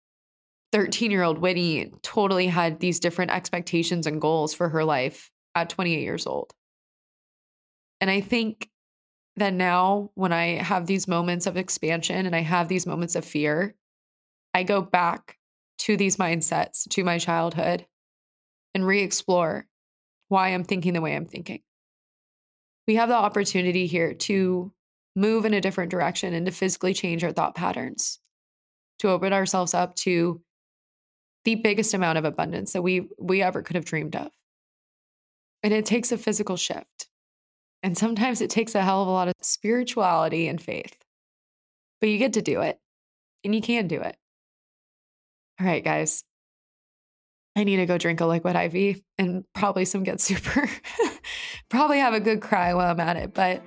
13 0.72 1.12
year 1.12 1.24
old 1.24 1.38
Whitney 1.38 1.92
totally 2.02 2.48
had 2.48 2.80
these 2.80 3.00
different 3.00 3.32
expectations 3.32 4.08
and 4.08 4.20
goals 4.22 4.54
for 4.54 4.70
her 4.70 4.84
life 4.84 5.30
at 5.54 5.70
28 5.70 6.02
years 6.02 6.26
old. 6.26 6.54
And 8.02 8.10
I 8.10 8.22
think 8.22 8.70
that 9.36 9.54
now, 9.54 10.12
when 10.16 10.32
I 10.32 10.62
have 10.62 10.86
these 10.86 11.08
moments 11.08 11.48
of 11.48 11.58
expansion 11.58 12.26
and 12.26 12.36
I 12.36 12.42
have 12.42 12.68
these 12.68 12.86
moments 12.86 13.16
of 13.16 13.26
fear, 13.26 13.76
I 14.54 14.64
go 14.64 14.82
back 14.82 15.38
to 15.80 15.98
these 15.98 16.18
mindsets, 16.18 16.88
to 16.90 17.04
my 17.04 17.18
childhood, 17.18 17.86
and 18.74 18.86
re 18.86 19.02
explore 19.02 19.68
why 20.34 20.50
I'm 20.50 20.64
thinking 20.64 20.94
the 20.94 21.02
way 21.02 21.16
I'm 21.16 21.28
thinking. 21.28 21.62
We 22.88 22.96
have 22.96 23.08
the 23.08 23.16
opportunity 23.16 23.86
here 23.86 24.16
to 24.16 24.74
move 25.16 25.46
in 25.46 25.54
a 25.54 25.62
different 25.62 25.92
direction 25.92 26.34
and 26.34 26.48
to 26.48 26.52
physically 26.52 26.96
change 26.96 27.24
our 27.24 27.32
thought 27.32 27.54
patterns, 27.54 28.20
to 29.00 29.10
open 29.10 29.32
ourselves 29.32 29.76
up 29.76 29.96
to 29.98 30.42
the 31.46 31.54
biggest 31.54 31.94
amount 31.94 32.18
of 32.18 32.26
abundance 32.26 32.74
that 32.74 32.82
we 32.82 33.08
we 33.20 33.44
ever 33.44 33.62
could 33.62 33.76
have 33.76 33.86
dreamed 33.86 34.16
of. 34.16 34.32
And 35.62 35.72
it 35.72 35.86
takes 35.86 36.12
a 36.12 36.18
physical 36.18 36.58
shift. 36.58 37.08
And 37.84 37.96
sometimes 37.96 38.42
it 38.42 38.50
takes 38.50 38.74
a 38.74 38.82
hell 38.82 39.04
of 39.04 39.08
a 39.08 39.12
lot 39.12 39.28
of 39.28 39.34
spirituality 39.42 40.48
and 40.48 40.60
faith. 40.60 40.96
But 42.02 42.10
you 42.10 42.18
get 42.18 42.34
to 42.34 42.42
do 42.42 42.62
it. 42.62 42.80
And 43.44 43.54
you 43.54 43.62
can 43.62 43.88
do 43.88 44.02
it. 44.02 44.18
All 45.60 45.68
right, 45.68 45.84
guys. 45.84 46.24
I 47.56 47.64
need 47.64 47.78
to 47.78 47.86
go 47.86 47.98
drink 47.98 48.20
a 48.22 48.26
liquid 48.26 48.56
IV 48.56 49.02
and 49.18 49.44
probably 49.54 49.86
some 49.86 50.04
Get 50.04 50.20
Super. 50.20 50.68
probably 51.70 52.00
have 52.00 52.14
a 52.14 52.20
good 52.20 52.42
cry 52.42 52.74
while 52.74 52.90
I'm 52.90 53.00
at 53.00 53.16
it. 53.18 53.34
But 53.34 53.62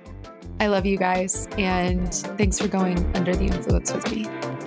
I 0.59 0.67
love 0.67 0.85
you 0.85 0.97
guys. 0.97 1.47
And 1.57 2.13
thanks 2.13 2.59
for 2.59 2.67
going 2.67 2.97
under 3.15 3.35
the 3.35 3.45
influence 3.45 3.93
with 3.93 4.11
me. 4.11 4.66